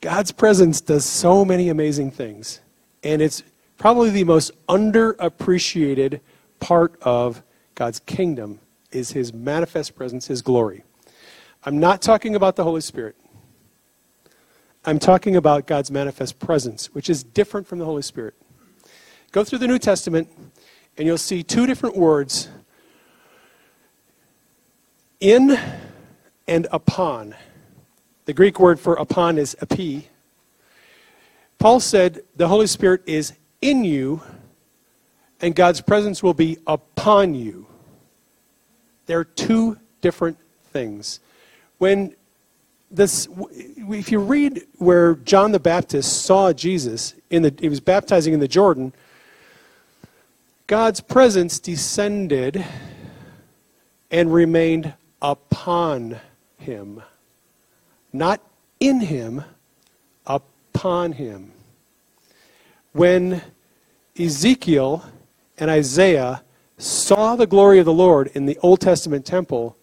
[0.02, 2.62] God's presence does so many amazing things,
[3.04, 3.44] and it's
[3.78, 6.20] probably the most underappreciated
[6.60, 7.44] part of
[7.76, 8.60] God's kingdom
[8.92, 10.84] is his manifest presence, his glory.
[11.64, 13.16] I'm not talking about the Holy Spirit.
[14.86, 18.36] I'm talking about God's manifest presence, which is different from the Holy Spirit.
[19.32, 20.30] Go through the New Testament,
[20.98, 22.50] and you'll see two different words
[25.20, 25.60] in
[26.48, 27.36] and upon.
[28.28, 30.10] The Greek word for upon is epi.
[31.60, 33.32] Paul said the Holy Spirit is
[33.62, 34.22] in you,
[35.40, 37.68] and God's presence will be upon you.
[39.06, 40.38] They're two different
[40.74, 41.22] things.
[41.78, 42.18] When
[42.92, 48.34] this, if you read where John the Baptist saw Jesus, in the, he was baptizing
[48.34, 48.92] in the Jordan,
[50.68, 52.66] God's presence descended
[54.12, 56.18] and remained upon
[56.58, 57.02] him.
[58.18, 58.42] Not
[58.80, 59.44] in him,
[60.26, 61.52] upon him.
[62.92, 63.44] When
[64.20, 65.06] Ezekiel
[65.60, 66.44] and Isaiah
[66.80, 69.78] saw the glory of the Lord in the Old Testament temple,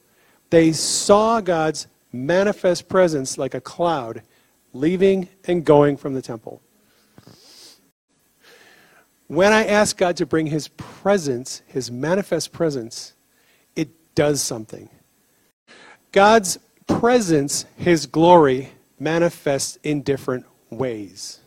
[0.51, 4.23] they saw God's manifest presence like a cloud
[4.73, 6.61] leaving and going from the temple.
[9.29, 13.15] When I ask God to bring his presence, his manifest presence,
[13.77, 14.89] it does something.
[16.11, 21.41] God's presence, his glory, manifests in different ways.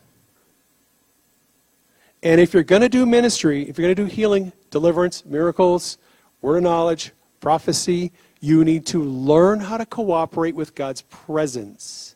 [2.23, 5.97] And if you're going to do ministry, if you're going to do healing, deliverance, miracles,
[6.41, 12.15] word of knowledge, prophecy, you need to learn how to cooperate with God's presence.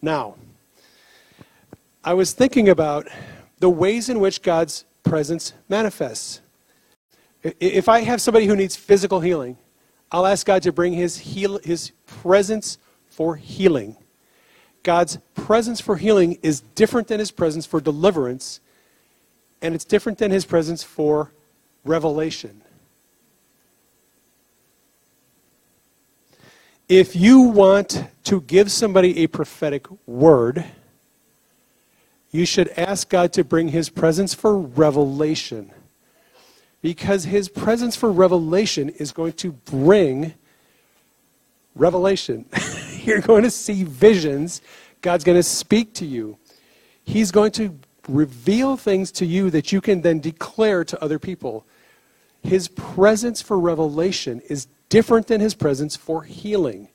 [0.00, 0.36] Now,
[2.04, 3.06] I was thinking about
[3.58, 6.40] the ways in which God's presence manifests.
[7.42, 9.56] If I have somebody who needs physical healing,
[10.12, 12.76] I'll ask God to bring his, heal, his presence
[13.08, 13.96] for healing.
[14.82, 18.60] God's presence for healing is different than his presence for deliverance,
[19.62, 21.32] and it's different than his presence for
[21.84, 22.60] revelation.
[26.88, 30.64] If you want to give somebody a prophetic word,
[32.30, 35.70] you should ask God to bring his presence for revelation.
[36.82, 40.34] Because his presence for revelation is going to bring
[41.74, 42.44] revelation.
[43.04, 44.60] You're going to see visions.
[45.00, 46.38] God's going to speak to you.
[47.04, 47.78] He's going to
[48.08, 51.64] reveal things to you that you can then declare to other people.
[52.42, 56.88] His presence for revelation is different than his presence for healing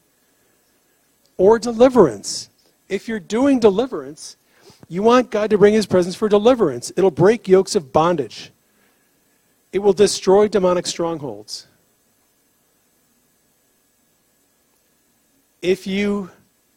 [1.38, 2.50] or deliverance.
[2.90, 4.38] If you're doing deliverance,
[4.90, 6.92] you want God to bring his presence for deliverance.
[6.96, 8.52] It'll break yokes of bondage.
[9.72, 11.68] It will destroy demonic strongholds.
[15.62, 16.30] If you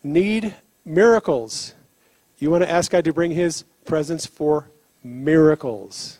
[0.02, 0.54] need
[0.84, 1.74] miracles,
[2.38, 4.70] you want to ask God to bring his presence for
[5.04, 6.18] miracles.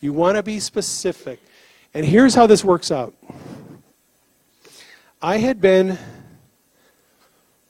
[0.00, 1.40] You want to be specific.
[1.92, 3.14] And here's how this works out.
[5.20, 5.98] I had been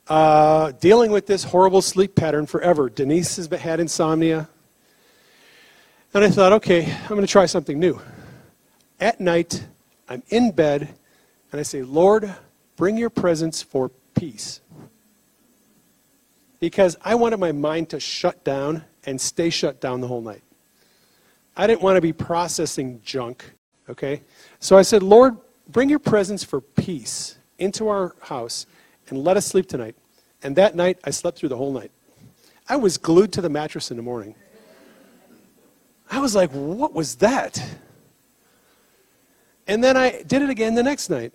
[0.06, 2.88] uh, dealing with this horrible sleep pattern forever.
[2.88, 4.48] Denise has had insomnia.
[6.14, 8.00] And I thought, okay, I'm going to try something new.
[9.00, 9.66] At night,
[10.08, 10.94] I'm in bed,
[11.50, 12.32] and I say, Lord,
[12.76, 14.60] bring your presence for peace.
[16.60, 20.42] Because I wanted my mind to shut down and stay shut down the whole night.
[21.56, 23.50] I didn't want to be processing junk,
[23.88, 24.22] okay?
[24.58, 25.36] So I said, Lord,
[25.68, 28.66] bring your presence for peace into our house
[29.08, 29.96] and let us sleep tonight.
[30.42, 31.90] And that night, I slept through the whole night.
[32.68, 34.34] I was glued to the mattress in the morning.
[36.10, 37.62] I was like, what was that?
[39.70, 41.32] And then I did it again the next night.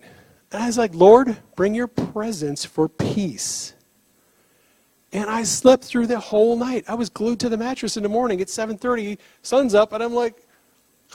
[0.52, 3.74] And I was like, Lord, bring your presence for peace.
[5.14, 6.84] And I slept through the whole night.
[6.90, 8.42] I was glued to the mattress in the morning.
[8.42, 10.36] It's 7:30, sun's up, and I'm like,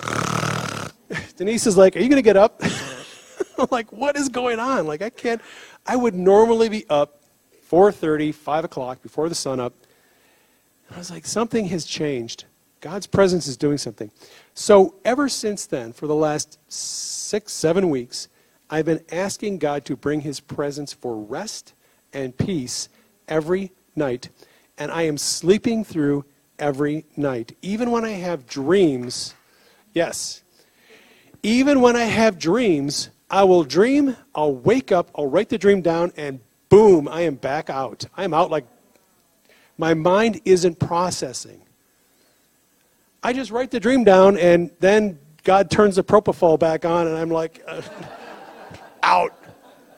[1.36, 2.62] Denise is like, "Are you going to get up?"
[3.58, 5.42] I'm like, "What is going on?" Like, I can't.
[5.86, 7.20] I would normally be up
[7.70, 9.74] 4:30, 5 o'clock before the sun up.
[10.88, 12.46] And I was like, something has changed.
[12.80, 14.10] God's presence is doing something.
[14.54, 18.28] So, ever since then, for the last six, seven weeks,
[18.70, 21.74] I've been asking God to bring his presence for rest
[22.12, 22.88] and peace
[23.28, 24.30] every night.
[24.78, 26.24] And I am sleeping through
[26.58, 27.56] every night.
[27.62, 29.34] Even when I have dreams,
[29.92, 30.42] yes,
[31.42, 35.82] even when I have dreams, I will dream, I'll wake up, I'll write the dream
[35.82, 38.06] down, and boom, I am back out.
[38.16, 38.66] I'm out like
[39.78, 41.62] my mind isn't processing.
[43.22, 47.16] I just write the dream down, and then God turns the propofol back on, and
[47.16, 47.82] I'm like, uh,
[49.02, 49.36] out.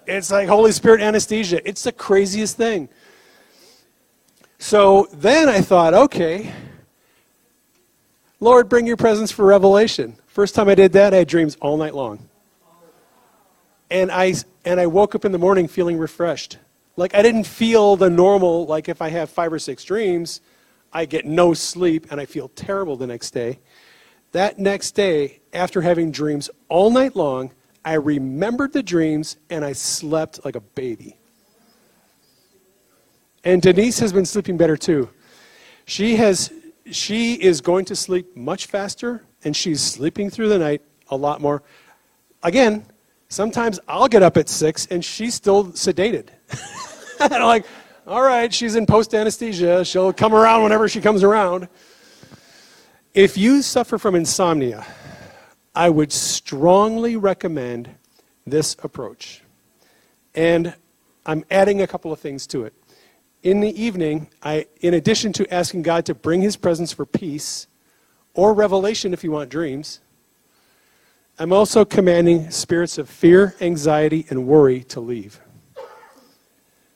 [0.07, 1.67] It's like Holy Spirit anesthesia.
[1.69, 2.89] It's the craziest thing.
[4.59, 6.53] So then I thought, okay,
[8.41, 10.17] Lord, bring your presence for revelation.
[10.27, 12.29] First time I did that, I had dreams all night long.
[13.91, 14.35] And I,
[14.65, 16.59] and I woke up in the morning feeling refreshed.
[16.97, 20.41] Like I didn't feel the normal, like if I have five or six dreams,
[20.93, 23.59] I get no sleep and I feel terrible the next day.
[24.33, 27.53] That next day, after having dreams all night long,
[27.85, 31.17] I remembered the dreams and I slept like a baby.
[33.45, 35.09] And Denise has been sleeping better too.
[35.85, 36.53] She has
[36.91, 41.41] she is going to sleep much faster and she's sleeping through the night a lot
[41.41, 41.63] more.
[42.43, 42.85] Again,
[43.29, 46.29] sometimes I'll get up at 6 and she's still sedated.
[47.21, 47.67] and I'm like,
[48.05, 49.85] all right, she's in post anesthesia.
[49.85, 51.69] She'll come around whenever she comes around.
[53.15, 54.85] If you suffer from insomnia,
[55.75, 57.91] I would strongly recommend
[58.45, 59.43] this approach.
[60.35, 60.75] And
[61.25, 62.75] I'm adding a couple of things to it.
[63.45, 67.69] In the evening, I, in addition to asking God to bring his presence for peace
[68.35, 70.01] or revelation if you want dreams,
[71.39, 75.41] I'm also commanding spirits of fear, anxiety, and worry to leave.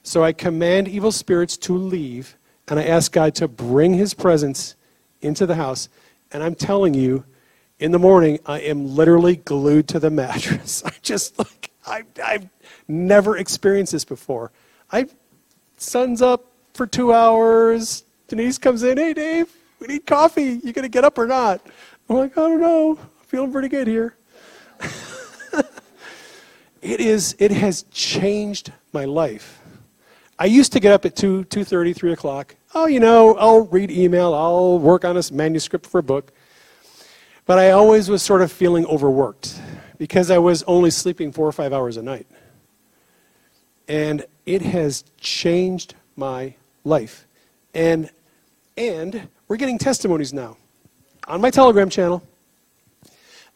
[0.07, 2.37] So I command evil spirits to leave,
[2.69, 4.77] and I ask God to bring his presence
[5.21, 5.89] into the house.
[6.31, 7.25] And I'm telling you,
[7.81, 10.85] in the morning, I am literally glued to the mattress.
[10.87, 12.49] I just like, I, I've
[12.87, 14.53] never experienced this before.
[14.93, 15.09] I,
[15.77, 18.05] sun's up for two hours.
[18.29, 20.61] Denise comes in, hey, Dave, we need coffee.
[20.63, 21.61] You going to get up or not?
[22.09, 22.93] I'm like, I don't know.
[22.93, 24.15] I'm feeling pretty good here.
[26.81, 29.63] it is, it has changed my life.
[30.39, 32.57] I used to get up at 2, 2.30, 3 o'clock.
[32.75, 34.35] Oh, you know, I'll read email.
[34.35, 36.33] I'll work on a manuscript for a book.
[37.47, 39.59] But I always was sort of feeling overworked
[39.97, 42.27] because I was only sleeping four or five hours a night.
[43.89, 46.55] And it has changed my
[46.85, 47.27] life.
[47.73, 48.11] And,
[48.77, 50.59] and we're getting testimonies now
[51.29, 52.23] on my Telegram channel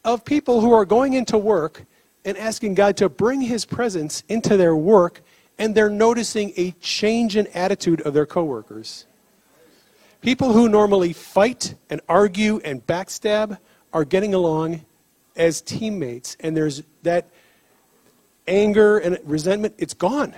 [0.05, 1.85] of people who are going into work
[2.25, 5.21] and asking God to bring His presence into their work
[5.61, 9.05] and they're noticing a change in attitude of their coworkers.
[10.23, 13.59] People who normally fight and argue and backstab
[13.93, 14.81] are getting along
[15.37, 17.29] as teammates, and there's that
[18.49, 20.35] anger and resentment, it's gone.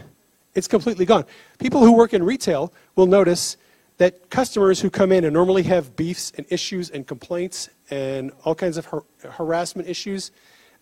[0.54, 1.24] It's completely gone.
[1.58, 3.56] People who work in retail will notice
[3.98, 8.56] that customers who come in and normally have beefs and issues and complaints and all
[8.56, 10.32] kinds of har- harassment issues,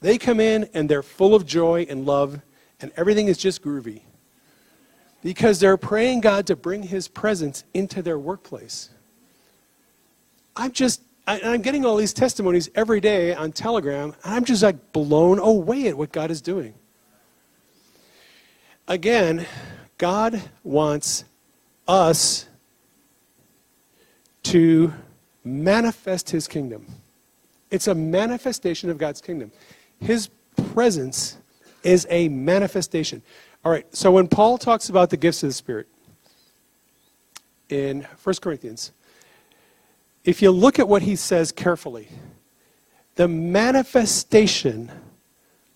[0.01, 2.41] they come in and they're full of joy and love,
[2.81, 4.01] and everything is just groovy
[5.23, 8.91] because they're praying God to bring His presence into their workplace.
[10.57, 14.63] I'm just, I, I'm getting all these testimonies every day on Telegram, and I'm just
[14.63, 16.75] like blown away at what God is doing.
[18.89, 19.47] Again,
[19.99, 21.25] God wants
[21.87, 22.47] us
[24.45, 24.93] to
[25.45, 26.87] manifest His kingdom.
[27.71, 29.53] It's a manifestation of God's kingdom.
[30.01, 30.29] His
[30.75, 31.37] presence
[31.83, 33.23] is a manifestation.
[33.63, 35.87] All right, so when Paul talks about the gifts of the Spirit
[37.69, 38.93] in 1 Corinthians,
[40.25, 42.09] if you look at what he says carefully,
[43.17, 44.91] the manifestation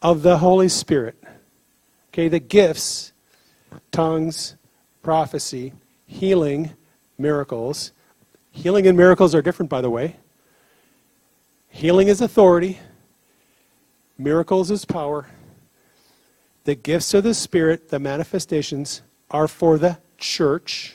[0.01, 1.23] of the Holy Spirit,
[2.09, 3.13] okay, the gifts,
[3.91, 4.57] tongues,
[5.03, 5.75] prophecy,
[6.07, 6.71] healing,
[7.19, 7.93] miracles.
[8.51, 10.17] Healing and miracles are different, by the way.
[11.69, 12.79] Healing is authority,
[14.17, 15.27] miracles is power,
[16.65, 20.95] the gifts of the Spirit, the manifestations, are for the church.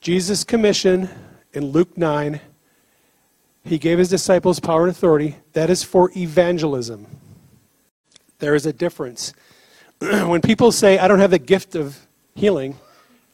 [0.00, 1.08] Jesus' commission
[1.52, 2.40] in Luke 9,
[3.64, 5.36] he gave his disciples power and authority.
[5.52, 7.06] That is for evangelism.
[8.38, 9.32] There is a difference.
[10.00, 12.76] when people say, I don't have the gift of healing,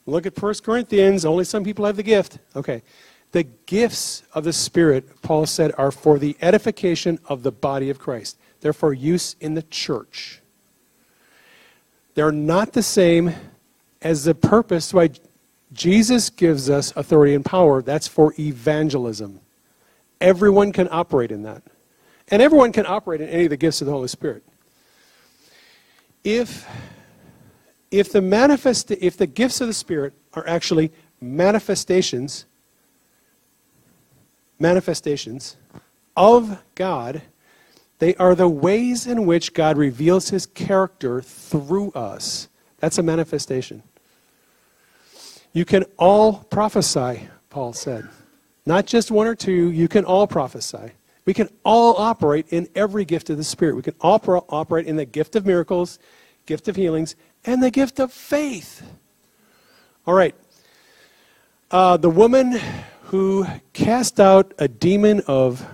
[0.05, 2.37] look at 1 Corinthians, only some people have the gift.
[2.55, 2.83] Okay.
[3.31, 7.99] The gifts of the Spirit, Paul said, are for the edification of the body of
[7.99, 8.37] Christ.
[8.61, 10.41] They're for use in the church.
[12.15, 13.33] They're not the same
[14.01, 15.09] as the purpose why
[15.71, 17.81] Jesus gives us authority and power.
[17.81, 19.39] That's for evangelism.
[20.19, 21.63] Everyone can operate in that.
[22.29, 24.43] And everyone can operate in any of the gifts of the Holy Spirit.
[26.23, 26.67] If,
[27.91, 30.91] if, the, manifest, if the gifts of the Spirit are actually
[31.21, 32.45] manifestations,
[34.59, 35.57] manifestations
[36.15, 37.21] of God,
[37.99, 42.47] they are the ways in which God reveals his character through us.
[42.79, 43.83] That's a manifestation.
[45.51, 48.07] You can all prophesy, Paul said.
[48.65, 50.91] Not just one or two, you can all prophesy.
[51.25, 53.75] We can all operate in every gift of the Spirit.
[53.75, 55.99] We can all pro- operate in the gift of miracles,
[56.45, 57.15] gift of healings,
[57.45, 58.83] and the gift of faith.
[60.07, 60.35] All right.
[61.71, 62.59] Uh, the woman
[63.03, 65.67] who cast out a demon of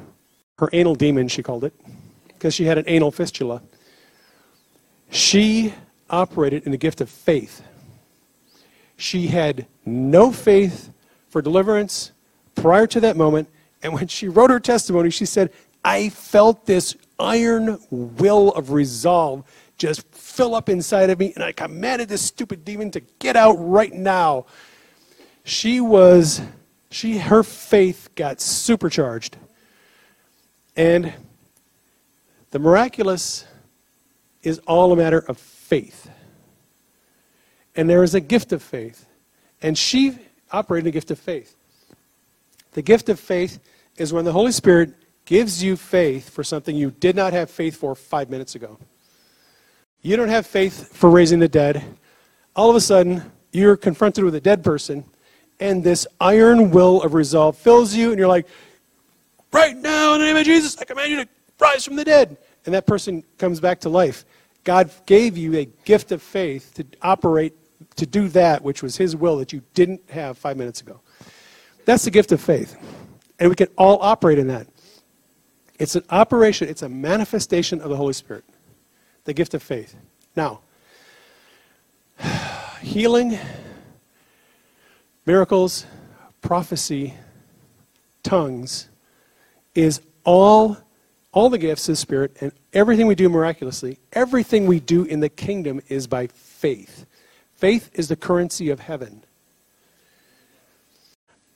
[0.58, 1.74] her anal demon, she called it,
[2.46, 3.60] because she had an anal fistula.
[5.10, 5.74] She
[6.12, 7.64] operated in the gift of faith.
[8.98, 10.94] She had no faith
[11.30, 12.12] for deliverance
[12.54, 13.50] prior to that moment.
[13.82, 15.52] And when she wrote her testimony, she said,
[15.84, 19.44] I felt this iron will of resolve
[19.80, 23.54] just fill up inside of me, and I commanded this stupid demon to get out
[23.54, 24.46] right now.
[25.44, 26.42] She was,
[26.92, 29.36] she, her faith got supercharged.
[30.78, 31.12] And
[32.56, 33.44] the miraculous
[34.42, 36.10] is all a matter of faith.
[37.76, 39.08] And there is a gift of faith.
[39.62, 40.18] And she
[40.54, 41.58] operated a gift of faith.
[42.72, 43.60] The gift of faith
[43.98, 44.94] is when the Holy Spirit
[45.26, 48.80] gives you faith for something you did not have faith for five minutes ago.
[50.02, 51.84] You don't have faith for raising the dead.
[52.56, 55.04] All of a sudden, you're confronted with a dead person,
[55.60, 58.48] and this iron will of resolve fills you, and you're like,
[59.52, 61.28] right now, in the name of Jesus, I command you to
[61.60, 62.38] rise from the dead.
[62.66, 64.26] And that person comes back to life.
[64.64, 67.54] God gave you a gift of faith to operate,
[67.96, 71.02] to do that which was His will that you didn't have five minutes ago.
[71.86, 72.76] That's the gift of faith.
[73.40, 74.68] And we can all operate in that.
[75.78, 78.46] It's an operation, it's a manifestation of the Holy Spirit,
[79.26, 79.96] the gift of faith.
[80.36, 80.62] Now,
[82.82, 83.38] healing,
[85.26, 85.86] miracles,
[86.42, 87.14] prophecy,
[88.24, 88.90] tongues
[89.76, 90.78] is all
[91.36, 95.30] all the gifts the Spirit and everything we do miraculously, everything we do in the
[95.30, 97.06] kingdom is by faith.
[97.54, 99.24] Faith is the currency of heaven.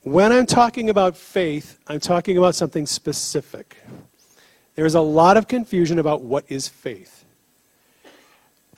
[0.03, 3.77] When I'm talking about faith, I'm talking about something specific.
[4.75, 7.23] There's a lot of confusion about what is faith.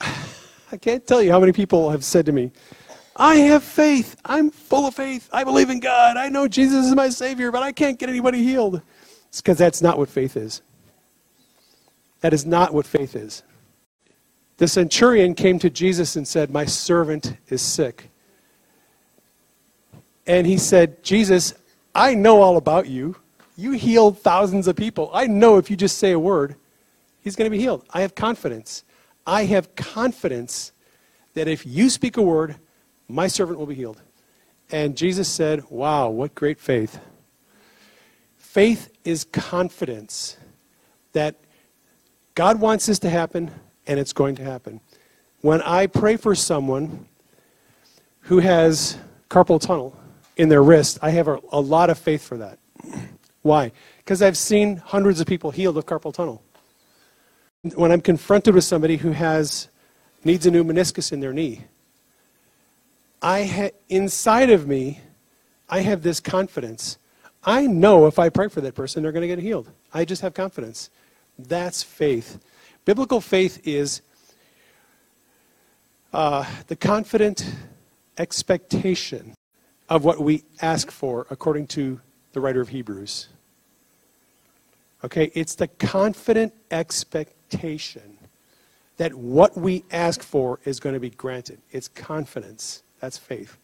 [0.00, 2.52] I can't tell you how many people have said to me,
[3.16, 4.16] I have faith.
[4.24, 5.28] I'm full of faith.
[5.32, 6.16] I believe in God.
[6.16, 8.80] I know Jesus is my Savior, but I can't get anybody healed.
[9.28, 10.62] It's because that's not what faith is.
[12.22, 13.42] That is not what faith is.
[14.56, 18.10] The centurion came to Jesus and said, My servant is sick.
[20.26, 21.54] And he said, Jesus,
[21.94, 23.16] I know all about you.
[23.56, 25.10] You healed thousands of people.
[25.12, 26.54] I know if you just say a word,
[27.20, 27.84] he's going to be healed.
[27.90, 28.84] I have confidence.
[29.26, 30.72] I have confidence
[31.34, 32.56] that if you speak a word,
[33.08, 34.00] my servant will be healed.
[34.70, 37.00] And Jesus said, Wow, what great faith.
[38.36, 40.36] Faith is confidence
[41.14, 41.36] that
[42.34, 43.50] God wants this to happen,
[43.86, 44.80] and it's going to happen.
[45.40, 47.06] When I pray for someone
[48.20, 48.96] who has
[49.28, 49.98] carpal tunnel
[50.36, 52.58] in their wrist, I have a, a lot of faith for that.
[53.42, 53.72] Why?
[53.98, 56.42] Because I've seen hundreds of people healed of carpal tunnel.
[57.74, 59.68] When I'm confronted with somebody who has
[60.24, 61.64] needs a new meniscus in their knee,
[63.20, 65.00] I ha- inside of me,
[65.68, 66.98] I have this confidence.
[67.44, 69.70] I know if I pray for that person, they're going to get healed.
[69.92, 70.90] I just have confidence.
[71.48, 72.38] That's faith.
[72.84, 74.02] Biblical faith is
[76.12, 77.54] uh, the confident
[78.18, 79.34] expectation
[79.88, 82.00] of what we ask for, according to
[82.32, 83.28] the writer of Hebrews.
[85.04, 88.18] Okay, it's the confident expectation
[88.96, 91.60] that what we ask for is going to be granted.
[91.70, 92.82] It's confidence.
[93.00, 93.58] That's faith.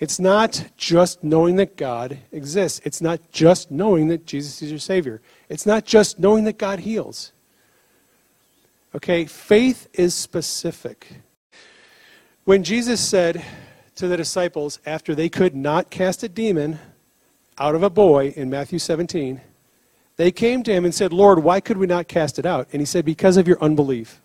[0.00, 2.80] It's not just knowing that God exists.
[2.84, 5.20] It's not just knowing that Jesus is your Savior.
[5.50, 7.32] It's not just knowing that God heals.
[8.94, 11.20] Okay, faith is specific.
[12.44, 13.44] When Jesus said
[13.96, 16.78] to the disciples, after they could not cast a demon
[17.58, 19.42] out of a boy in Matthew 17,
[20.16, 22.68] they came to him and said, Lord, why could we not cast it out?
[22.72, 24.20] And he said, Because of your unbelief.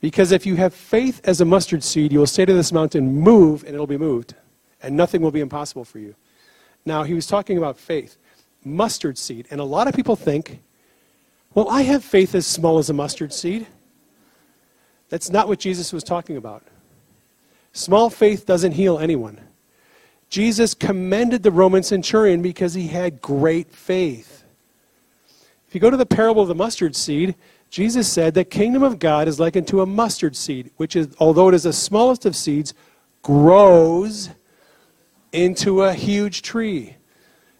[0.00, 3.14] Because if you have faith as a mustard seed, you will say to this mountain,
[3.14, 4.34] Move, and it'll be moved,
[4.82, 6.14] and nothing will be impossible for you.
[6.86, 8.16] Now, he was talking about faith,
[8.64, 9.46] mustard seed.
[9.50, 10.60] And a lot of people think,
[11.54, 13.66] Well, I have faith as small as a mustard seed.
[15.10, 16.62] That's not what Jesus was talking about.
[17.72, 19.38] Small faith doesn't heal anyone.
[20.30, 24.44] Jesus commended the Roman centurion because he had great faith.
[25.68, 27.34] If you go to the parable of the mustard seed,
[27.70, 31.48] Jesus said the kingdom of God is likened to a mustard seed, which is, although
[31.48, 32.74] it is the smallest of seeds,
[33.22, 34.30] grows
[35.32, 36.96] into a huge tree.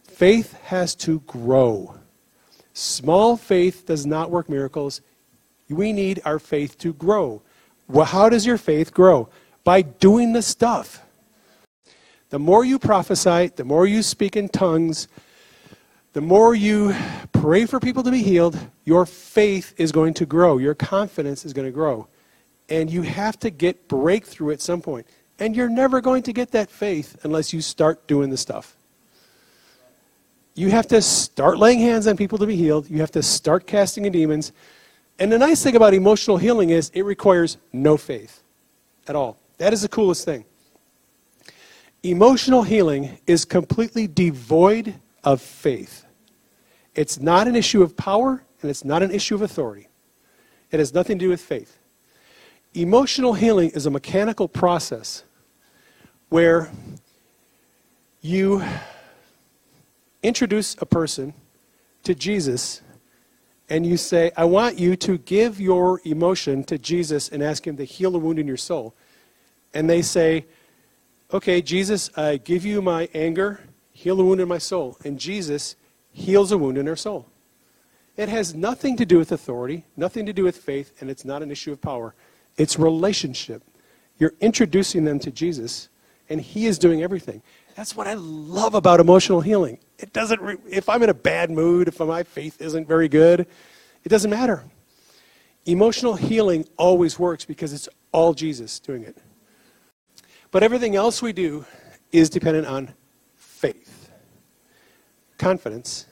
[0.02, 1.94] Faith has to grow.
[2.74, 5.00] Small faith does not work miracles.
[5.68, 7.42] We need our faith to grow.
[7.88, 9.28] Well, how does your faith grow?
[9.62, 11.02] By doing the stuff.
[12.30, 15.08] The more you prophesy, the more you speak in tongues,
[16.12, 16.94] the more you
[17.32, 20.58] pray for people to be healed, your faith is going to grow.
[20.58, 22.08] Your confidence is going to grow.
[22.68, 25.06] And you have to get breakthrough at some point.
[25.38, 28.76] And you're never going to get that faith unless you start doing the stuff.
[30.54, 32.90] You have to start laying hands on people to be healed.
[32.90, 34.52] You have to start casting in demons.
[35.18, 38.42] And the nice thing about emotional healing is it requires no faith
[39.06, 39.38] at all.
[39.58, 40.44] That is the coolest thing.
[42.02, 46.04] Emotional healing is completely devoid of faith.
[46.94, 49.88] It's not an issue of power and it's not an issue of authority.
[50.70, 51.78] It has nothing to do with faith.
[52.74, 55.24] Emotional healing is a mechanical process
[56.28, 56.70] where
[58.20, 58.62] you
[60.22, 61.34] introduce a person
[62.04, 62.82] to Jesus
[63.68, 67.76] and you say, I want you to give your emotion to Jesus and ask him
[67.76, 68.94] to heal a wound in your soul.
[69.72, 70.46] And they say,
[71.32, 73.60] Okay, Jesus, I give you my anger,
[74.00, 74.96] heal the wound in my soul.
[75.04, 75.76] And Jesus
[76.10, 77.26] heals a wound in her soul.
[78.16, 81.42] It has nothing to do with authority, nothing to do with faith, and it's not
[81.42, 82.14] an issue of power.
[82.56, 83.62] It's relationship.
[84.18, 85.90] You're introducing them to Jesus,
[86.30, 87.42] and He is doing everything.
[87.76, 89.78] That's what I love about emotional healing.
[89.98, 93.46] It doesn't, re- if I'm in a bad mood, if my faith isn't very good,
[94.02, 94.64] it doesn't matter.
[95.66, 99.18] Emotional healing always works because it's all Jesus doing it.
[100.50, 101.66] But everything else we do
[102.12, 102.94] is dependent on
[105.40, 106.06] confidence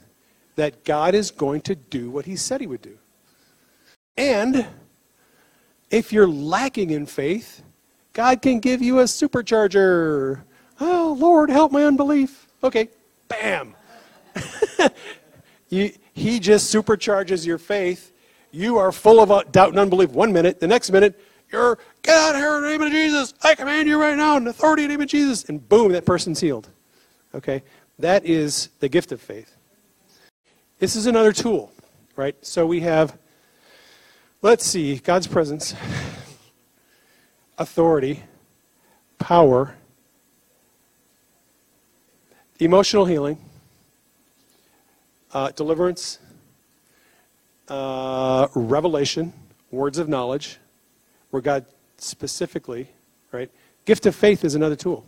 [0.56, 2.98] that God is going to do what He said He would do.
[4.16, 4.66] And
[5.90, 7.62] if you're lacking in faith,
[8.12, 10.40] God can give you a supercharger.
[10.80, 12.48] Oh, Lord, help my unbelief.
[12.64, 12.88] Okay,
[13.28, 13.74] bam.
[15.68, 18.12] you, he just supercharges your faith.
[18.50, 20.58] You are full of uh, doubt and unbelief one minute.
[20.58, 21.20] The next minute,
[21.52, 23.34] you're, get out of here in the name of Jesus.
[23.42, 25.44] I command you right now in the authority in the name of Jesus.
[25.44, 26.68] And boom, that person's healed.
[27.34, 27.62] Okay?
[27.98, 29.56] That is the gift of faith.
[30.78, 31.72] This is another tool,
[32.14, 32.36] right?
[32.46, 33.18] So we have,
[34.40, 35.74] let's see, God's presence,
[37.58, 38.22] authority,
[39.18, 39.74] power,
[42.60, 43.38] emotional healing,
[45.32, 46.20] uh, deliverance,
[47.66, 49.32] uh, revelation,
[49.72, 50.58] words of knowledge,
[51.30, 51.66] where God
[51.96, 52.88] specifically,
[53.32, 53.50] right?
[53.84, 55.04] Gift of faith is another tool.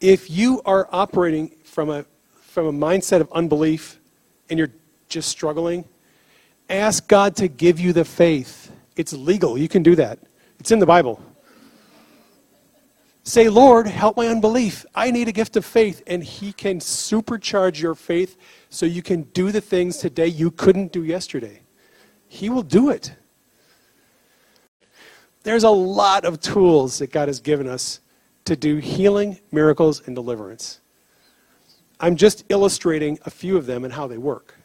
[0.00, 2.04] If you are operating from a,
[2.42, 3.98] from a mindset of unbelief
[4.50, 4.72] and you're
[5.08, 5.84] just struggling,
[6.68, 8.72] ask God to give you the faith.
[8.96, 9.56] It's legal.
[9.58, 10.18] You can do that.
[10.58, 11.22] It's in the Bible.
[13.26, 14.84] Say, Lord, help my unbelief.
[14.94, 16.02] I need a gift of faith.
[16.06, 18.36] And He can supercharge your faith
[18.68, 21.60] so you can do the things today you couldn't do yesterday.
[22.28, 23.14] He will do it.
[25.42, 28.00] There's a lot of tools that God has given us
[28.44, 30.80] to do healing, miracles, and deliverance.
[32.00, 34.56] I'm just illustrating a few of them and how they work.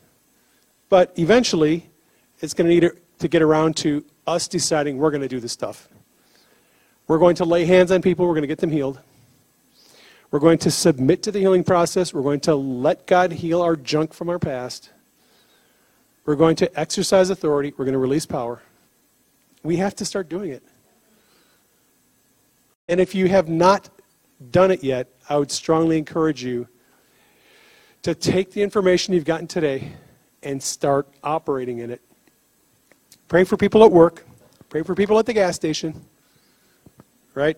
[0.90, 1.90] But eventually,
[2.42, 5.52] it's going to need to get around to us deciding we're going to do this
[5.52, 5.88] stuff.
[7.08, 9.00] We're going to lay hands on people, we're going to get them healed.
[10.32, 12.14] We're going to submit to the healing process.
[12.14, 14.92] We're going to let God heal our junk from our past.
[16.26, 17.74] We're going to exercise authority.
[17.76, 18.62] We're going to release power.
[19.64, 20.62] We have to start doing it.
[22.90, 23.88] And if you have not
[24.50, 26.68] done it yet, I would strongly encourage you
[28.02, 29.94] to take the information you've gotten today
[30.42, 32.02] and start operating in it.
[33.28, 34.26] Pray for people at work,
[34.70, 36.04] pray for people at the gas station,
[37.36, 37.58] right?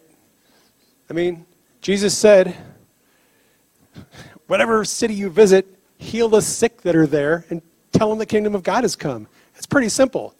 [1.09, 1.45] I mean,
[1.79, 2.57] Jesus said,
[4.47, 5.65] whatever city you visit,
[5.97, 7.61] heal the sick that are there and
[7.93, 9.29] tell them the kingdom of God has come.
[9.55, 10.35] It's pretty simple.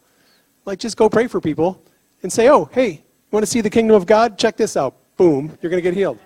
[0.66, 1.82] Like, just go pray for people
[2.24, 4.38] and say, oh, hey, want to see the kingdom of God?
[4.38, 4.96] Check this out.
[5.18, 6.20] Boom, you're going to get healed.